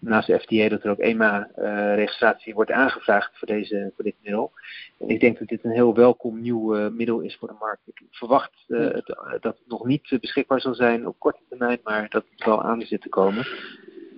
naast 0.00 0.26
de 0.26 0.38
FDA 0.38 0.68
dat 0.68 0.84
er 0.84 0.90
ook 0.90 0.98
EMA-registratie 0.98 2.54
wordt 2.54 2.70
aangevraagd 2.70 3.38
voor, 3.38 3.48
deze, 3.48 3.92
voor 3.94 4.04
dit 4.04 4.14
middel. 4.22 4.52
En 4.98 5.08
ik 5.08 5.20
denk 5.20 5.38
dat 5.38 5.48
dit 5.48 5.64
een 5.64 5.70
heel 5.70 5.94
welkom 5.94 6.40
nieuw 6.40 6.90
middel 6.90 7.20
is 7.20 7.36
voor 7.36 7.48
de 7.48 7.56
markt. 7.58 7.82
Ik 7.86 8.02
verwacht 8.10 8.64
het, 8.66 9.06
dat 9.40 9.58
het 9.58 9.66
nog 9.66 9.86
niet 9.86 10.16
beschikbaar 10.20 10.60
zal 10.60 10.74
zijn 10.74 11.06
op 11.06 11.18
korte 11.18 11.42
termijn, 11.48 11.80
maar 11.82 12.08
dat 12.08 12.24
het 12.30 12.44
wel 12.44 12.62
aan 12.62 12.80
zit 12.80 13.00
te 13.00 13.08
komen. 13.08 13.46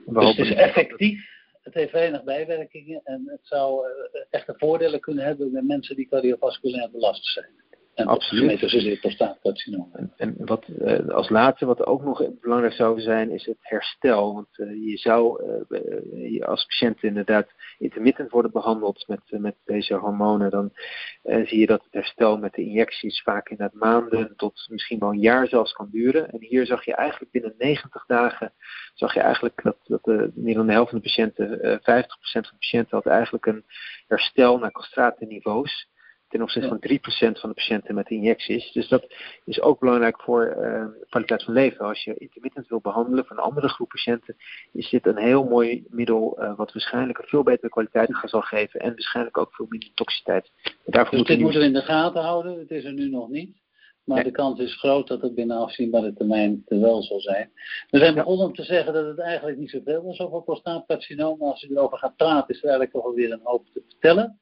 dus 0.06 0.36
het 0.36 0.46
is 0.46 0.54
effectief 0.54 1.34
het 1.66 1.74
heeft 1.74 1.92
weinig 1.92 2.24
bijwerkingen 2.24 3.00
en 3.04 3.22
het 3.26 3.40
zou 3.42 3.86
echte 4.30 4.54
voordelen 4.56 5.00
kunnen 5.00 5.24
hebben 5.24 5.52
bij 5.52 5.62
mensen 5.62 5.96
die 5.96 6.08
cardiovasculair 6.08 6.90
belast 6.90 7.24
zijn. 7.24 7.50
En 7.96 8.06
Absoluut. 8.06 8.58
zozeer 8.58 8.98
prostaatcarcinoom. 8.98 9.90
En, 9.92 10.12
en 10.16 10.34
wat 10.38 10.66
uh, 10.68 11.08
als 11.08 11.28
laatste, 11.28 11.66
wat 11.66 11.86
ook 11.86 12.02
nog 12.02 12.22
belangrijk 12.40 12.74
zou 12.74 13.00
zijn, 13.00 13.30
is 13.30 13.46
het 13.46 13.56
herstel. 13.60 14.34
Want 14.34 14.48
uh, 14.56 14.90
je 14.90 14.96
zou 14.96 15.42
uh, 15.70 16.46
als 16.46 16.64
patiënt 16.64 17.02
inderdaad 17.02 17.46
intermittent 17.78 18.30
worden 18.30 18.50
behandeld 18.50 19.04
met, 19.06 19.20
met 19.28 19.56
deze 19.64 19.94
hormonen. 19.94 20.50
Dan 20.50 20.70
zie 21.22 21.58
je 21.58 21.66
dat 21.66 21.84
het 21.84 21.92
herstel 21.92 22.38
met 22.38 22.54
de 22.54 22.62
injecties 22.62 23.22
vaak 23.22 23.48
in 23.48 23.62
het 23.62 23.74
maanden 23.74 24.36
tot 24.36 24.66
misschien 24.70 24.98
wel 24.98 25.10
een 25.10 25.20
jaar 25.20 25.48
zelfs 25.48 25.72
kan 25.72 25.88
duren. 25.90 26.30
En 26.30 26.40
hier 26.40 26.66
zag 26.66 26.84
je 26.84 26.94
eigenlijk 26.94 27.32
binnen 27.32 27.54
90 27.58 28.06
dagen, 28.06 28.52
zag 28.94 29.14
je 29.14 29.20
eigenlijk 29.20 29.62
dat, 29.62 29.78
dat 29.84 30.34
meer 30.34 30.54
dan 30.54 30.66
de 30.66 30.72
helft 30.72 30.90
van 30.90 30.98
de 30.98 31.04
patiënten, 31.04 31.78
50% 31.78 31.80
van 32.22 32.42
de 32.42 32.58
patiënten 32.58 32.96
had 32.96 33.06
eigenlijk 33.06 33.46
een 33.46 33.64
herstel 34.06 34.58
naar 34.58 35.14
niveaus 35.18 35.94
ten 36.36 36.44
opzichte 36.44 36.68
van 36.68 37.32
3% 37.36 37.40
van 37.40 37.48
de 37.48 37.54
patiënten 37.54 37.94
met 37.94 38.10
injecties. 38.10 38.72
Dus 38.72 38.88
dat 38.88 39.06
is 39.44 39.60
ook 39.60 39.80
belangrijk 39.80 40.20
voor 40.20 40.56
uh, 40.58 40.84
kwaliteit 41.08 41.42
van 41.44 41.54
leven. 41.54 41.86
Als 41.86 42.04
je 42.04 42.14
intermittent 42.14 42.68
wil 42.68 42.80
behandelen 42.80 43.24
van 43.24 43.36
een 43.36 43.42
andere 43.42 43.68
groep 43.68 43.88
patiënten, 43.88 44.36
is 44.72 44.90
dit 44.90 45.06
een 45.06 45.16
heel 45.16 45.44
mooi 45.44 45.84
middel 45.88 46.36
uh, 46.38 46.56
wat 46.56 46.72
waarschijnlijk 46.72 47.18
een 47.18 47.28
veel 47.28 47.42
betere 47.42 47.68
kwaliteit 47.68 48.10
zal 48.24 48.40
geven 48.40 48.80
en 48.80 48.90
waarschijnlijk 48.90 49.38
ook 49.38 49.54
veel 49.54 49.66
minder 49.68 49.90
toxiteit. 49.94 50.50
Daarvoor 50.84 51.18
dus 51.18 51.26
dit 51.26 51.40
moeten 51.40 51.60
we 51.60 51.66
in 51.66 51.72
de 51.72 51.82
gaten 51.82 52.22
houden. 52.22 52.58
Het 52.58 52.70
is 52.70 52.84
er 52.84 52.92
nu 52.92 53.10
nog 53.10 53.28
niet. 53.28 53.64
Maar 54.04 54.24
de 54.24 54.30
kans 54.30 54.60
is 54.60 54.78
groot 54.78 55.08
dat 55.08 55.22
het 55.22 55.34
binnen 55.34 55.56
afzienbare 55.56 56.12
termijn 56.12 56.62
er 56.66 56.80
wel 56.80 57.02
zal 57.02 57.20
zijn. 57.20 57.50
We 57.90 57.98
zijn 57.98 58.14
begonnen 58.14 58.46
om 58.46 58.54
te 58.54 58.62
zeggen 58.62 58.92
dat 58.92 59.06
het 59.06 59.18
eigenlijk 59.18 59.58
niet 59.58 59.70
zoveel 59.70 60.10
is 60.10 60.20
over 60.20 60.42
prostaatcarcinoom. 60.42 61.38
Maar 61.38 61.50
als 61.50 61.60
je 61.60 61.70
erover 61.70 61.98
gaat 61.98 62.16
praten, 62.16 62.54
is 62.54 62.56
er 62.56 62.62
eigenlijk 62.62 62.92
toch 62.92 63.04
alweer 63.04 63.32
een 63.32 63.40
hoop 63.42 63.66
te 63.72 63.82
vertellen. 63.88 64.40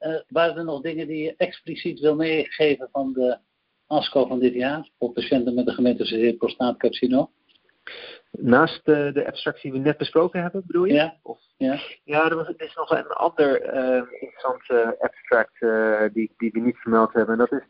Uh, 0.00 0.20
waren 0.28 0.56
er 0.56 0.64
nog 0.64 0.80
dingen 0.80 1.06
die 1.06 1.22
je 1.22 1.34
expliciet 1.36 2.00
wil 2.00 2.16
meegeven 2.16 2.88
van 2.92 3.12
de 3.12 3.38
ASCO 3.86 4.26
van 4.26 4.38
dit 4.38 4.54
jaar 4.54 4.88
voor 4.98 5.12
patiënten 5.12 5.54
met 5.54 5.66
een 5.66 5.74
gemetastaseerd 5.74 6.38
prostaatcarcinoom? 6.38 7.30
Naast 8.30 8.84
de, 8.84 9.10
de 9.14 9.26
abstract 9.26 9.62
die 9.62 9.72
we 9.72 9.78
net 9.78 9.96
besproken 9.96 10.42
hebben, 10.42 10.62
bedoel 10.66 10.84
je? 10.84 10.92
Ja. 10.92 11.16
Of, 11.22 11.38
ja. 11.56 11.80
ja, 12.04 12.30
er, 12.30 12.54
is 12.56 12.74
nog 12.74 12.90
een 12.90 13.06
ander 13.06 13.74
uh, 13.74 14.02
interessant 14.20 14.98
abstract 15.00 15.60
uh, 15.60 16.02
die, 16.12 16.34
die 16.36 16.50
we 16.50 16.60
niet 16.60 16.76
vermeld 16.76 17.12
hebben. 17.12 17.32
En 17.32 17.38
dat 17.38 17.52
is 17.52 17.66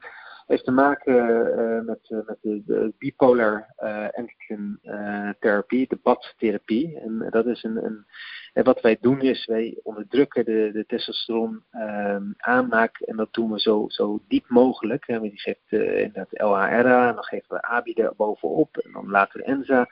heeft 0.50 0.64
te 0.64 0.70
maken 0.70 1.14
uh, 1.58 1.86
met, 1.86 1.98
uh, 2.08 2.18
met 2.26 2.38
de, 2.40 2.62
de 2.66 2.92
bipolar 2.98 3.66
endocrine 4.10 5.36
therapie, 5.38 5.86
de 5.88 5.98
BAT-therapie. 6.02 7.00
En 7.00 7.26
dat 7.30 7.46
is 7.46 7.62
een, 7.62 7.84
een 7.84 8.06
en 8.52 8.64
wat 8.64 8.80
wij 8.80 8.98
doen 9.00 9.20
is, 9.20 9.46
wij 9.46 9.78
onderdrukken 9.82 10.44
de, 10.44 10.70
de 10.72 10.84
testosteron 10.86 11.62
ehm, 11.70 12.22
aanmaak 12.36 13.00
en 13.00 13.16
dat 13.16 13.32
doen 13.32 13.50
we 13.50 13.60
zo, 13.60 13.84
zo 13.88 14.20
diep 14.28 14.48
mogelijk. 14.48 15.06
En 15.06 15.20
die 15.20 15.38
geeft 15.38 15.72
inderdaad 15.72 16.28
LHRA 16.30 17.08
en 17.08 17.14
dan 17.14 17.24
geven 17.24 17.48
we 17.48 17.62
ABI 17.62 17.92
er 17.92 18.12
bovenop 18.16 18.76
en 18.76 18.92
dan 18.92 19.10
later 19.10 19.40
ENZA. 19.40 19.88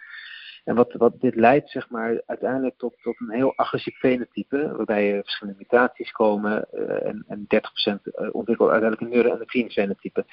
En 0.68 0.74
wat, 0.74 0.92
wat 0.92 1.20
dit 1.20 1.34
leidt, 1.34 1.70
zeg 1.70 1.88
maar, 1.90 2.22
uiteindelijk 2.26 2.78
tot, 2.78 2.94
tot 3.02 3.20
een 3.20 3.30
heel 3.30 3.52
agressief 3.56 3.98
fenotype, 3.98 4.72
waarbij 4.76 5.14
er 5.14 5.22
verschillende 5.22 5.58
mutaties 5.58 6.12
komen 6.12 6.68
uh, 6.74 7.06
en, 7.06 7.24
en 7.28 7.46
30% 7.46 7.46
eh, 7.46 8.28
ontwikkelt 8.32 8.70
uiteindelijk 8.70 9.00
een 9.00 9.08
neuroendocrine 9.08 9.70
fenotype. 9.70 10.24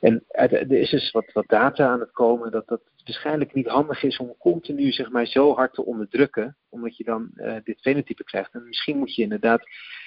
En 0.00 0.24
er 0.28 0.72
is 0.72 0.90
dus 0.90 1.10
wat, 1.10 1.32
wat 1.32 1.48
data 1.48 1.88
aan 1.88 2.00
het 2.00 2.10
komen 2.10 2.50
dat 2.50 2.68
dat 2.68 2.80
waarschijnlijk 3.04 3.54
niet 3.54 3.66
handig 3.66 4.02
is 4.02 4.18
om 4.18 4.36
continu 4.38 4.92
zeg 4.92 5.10
maar, 5.10 5.26
zo 5.26 5.54
hard 5.54 5.74
te 5.74 5.84
onderdrukken, 5.84 6.56
omdat 6.68 6.96
je 6.96 7.04
dan 7.04 7.30
uh, 7.34 7.56
dit 7.64 7.80
fenotype 7.80 8.24
krijgt. 8.24 8.54
En 8.54 8.66
misschien 8.66 8.98
moet 8.98 9.14
je 9.14 9.22
inderdaad 9.22 9.62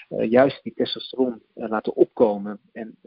uh, 0.09 0.29
juist 0.29 0.63
die 0.63 0.73
testosteron 0.73 1.41
uh, 1.55 1.69
laten 1.69 1.95
opkomen. 1.95 2.59
En 2.71 2.97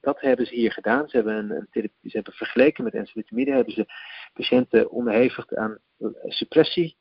dat 0.00 0.20
hebben 0.20 0.46
ze 0.46 0.54
hier 0.54 0.72
gedaan. 0.72 1.08
Ze 1.08 1.16
hebben, 1.16 1.36
een, 1.36 1.50
een 1.50 1.90
ze 2.02 2.16
hebben 2.16 2.32
vergeleken 2.32 2.84
met 2.84 2.94
enzalutamide, 2.94 3.52
hebben 3.52 3.74
ze 3.74 3.86
patiënten 4.32 4.90
onderhevigd 4.90 5.56
aan 5.56 5.78
suppressie. 6.24 6.96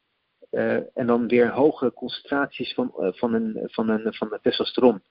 en 0.94 1.08
dan 1.08 1.28
weer 1.28 1.50
hoge 1.52 1.94
concentraties 1.94 2.74
van, 2.74 2.92
van, 2.96 3.34
een, 3.34 3.60
van, 3.64 3.90
een, 3.90 4.14
van 4.14 4.40
testosteron. 4.42 5.02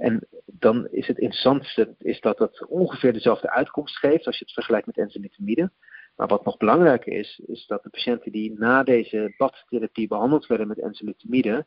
En 0.00 0.26
dan 0.46 0.88
is 0.90 1.06
het 1.06 1.18
interessantste 1.18 1.94
is 1.98 2.20
dat 2.20 2.38
het 2.38 2.66
ongeveer 2.66 3.12
dezelfde 3.12 3.50
uitkomst 3.50 3.96
geeft 3.96 4.26
als 4.26 4.38
je 4.38 4.44
het 4.44 4.54
vergelijkt 4.54 4.86
met 4.86 4.98
enzalutamide. 4.98 5.70
Maar 6.16 6.28
wat 6.28 6.44
nog 6.44 6.56
belangrijker 6.56 7.12
is, 7.12 7.40
is 7.46 7.66
dat 7.66 7.82
de 7.82 7.88
patiënten 7.88 8.32
die 8.32 8.58
na 8.58 8.82
deze 8.82 9.34
badtherapie 9.36 10.08
behandeld 10.08 10.46
werden 10.46 10.68
met 10.68 10.80
enzalutamide, 10.80 11.66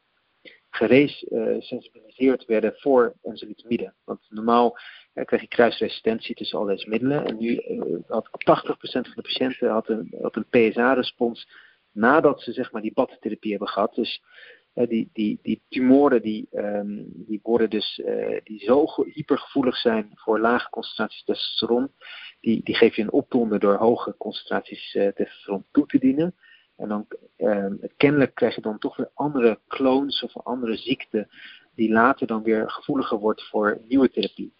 geresensibiliseerd 0.70 2.42
uh, 2.42 2.48
werden 2.48 2.74
voor 2.78 3.16
enzalutamide. 3.22 3.94
Want 4.04 4.26
normaal 4.30 4.78
krijg 5.14 5.42
je 5.42 5.48
kruisresistentie 5.48 6.36
tussen 6.36 6.60
al 6.60 6.66
deze 6.66 6.90
middelen. 6.90 7.26
En 7.26 7.38
nu 7.38 7.62
uh, 7.68 7.82
had 8.08 8.30
80% 8.30 8.34
van 8.82 9.04
de 9.16 9.22
patiënten 9.22 9.70
had 9.70 9.90
een, 9.90 10.08
een 10.12 10.46
PSA-respons 10.50 11.48
nadat 11.92 12.42
ze 12.42 12.52
zeg 12.52 12.72
maar, 12.72 12.82
die 12.82 12.94
badtherapie 12.94 13.52
hebben 13.52 13.70
gehad. 13.70 13.96
Dus 13.96 14.24
die, 14.74 15.10
die, 15.14 15.40
die 15.42 15.62
tumoren 15.70 16.22
die, 16.22 16.48
um, 16.52 17.06
die 17.16 17.40
worden 17.44 17.70
dus 17.70 18.02
uh, 18.06 18.40
die 18.44 18.60
zo 18.60 18.86
hypergevoelig 19.14 19.76
zijn 19.76 20.12
voor 20.14 20.40
lage 20.40 20.70
concentraties 20.70 21.24
testosteron, 21.24 21.92
die, 22.40 22.64
die 22.64 22.76
geef 22.76 22.96
je 22.96 23.02
een 23.02 23.12
opdonder 23.12 23.60
door 23.60 23.76
hoge 23.76 24.16
concentraties 24.18 24.94
uh, 24.94 25.08
testosteron 25.08 25.66
toe 25.72 25.86
te 25.86 26.00
dienen. 26.00 26.36
En 26.76 26.88
dan 26.88 27.08
um, 27.38 27.80
kennelijk 27.98 28.36
krijg 28.36 28.56
je 28.56 28.62
dan 28.62 28.80
toch 28.80 28.96
weer 28.96 29.12
andere 29.14 29.60
clones 29.68 30.24
of 30.24 30.38
andere 30.38 30.78
ziekte 30.78 31.28
die 31.76 31.92
later 31.92 32.28
dan 32.28 32.44
weer 32.44 32.70
gevoeliger 32.70 33.18
wordt 33.18 33.44
voor 33.44 33.82
nieuwe 33.88 34.10
therapie. 34.10 34.54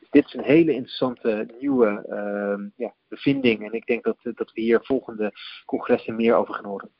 Dus 0.00 0.10
dit 0.10 0.26
is 0.26 0.34
een 0.34 0.44
hele 0.44 0.72
interessante 0.72 1.48
nieuwe 1.60 2.06
uh, 2.08 2.66
ja, 2.76 2.94
bevinding 3.08 3.64
en 3.64 3.72
ik 3.72 3.86
denk 3.86 4.04
dat, 4.04 4.16
dat 4.22 4.52
we 4.52 4.60
hier 4.60 4.80
volgende 4.82 5.32
congressen 5.64 6.16
meer 6.16 6.34
over 6.34 6.54
gaan 6.54 6.64
horen. 6.64 6.90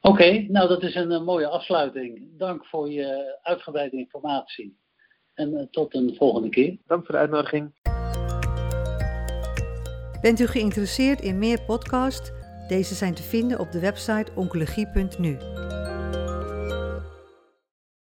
Oké, 0.00 0.46
nou 0.48 0.68
dat 0.68 0.82
is 0.82 0.94
een, 0.94 1.24
mooie 1.24 1.46
afsluiting. 1.46 2.38
Dank 2.38 2.66
voor 2.66 2.90
je 2.90 3.38
uitgebreide 3.42 3.96
informatie. 3.96 4.78
En 5.34 5.52
uh, 5.52 5.62
tot 5.70 5.94
een 5.94 6.14
volgende 6.16 6.48
keer. 6.48 6.76
Dank 6.86 7.06
voor 7.06 7.14
de 7.14 7.20
uitnodiging. 7.20 7.72
Bent 10.20 10.40
u 10.40 10.46
geïnteresseerd 10.46 11.20
in 11.20 11.38
meer 11.38 11.62
podcasts? 11.66 12.30
Deze 12.68 12.94
zijn 12.94 13.14
te 13.14 13.22
vinden 13.22 13.58
op 13.58 13.72
de 13.72 13.80
website 13.80 14.32
oncologie.nu. 14.34 15.38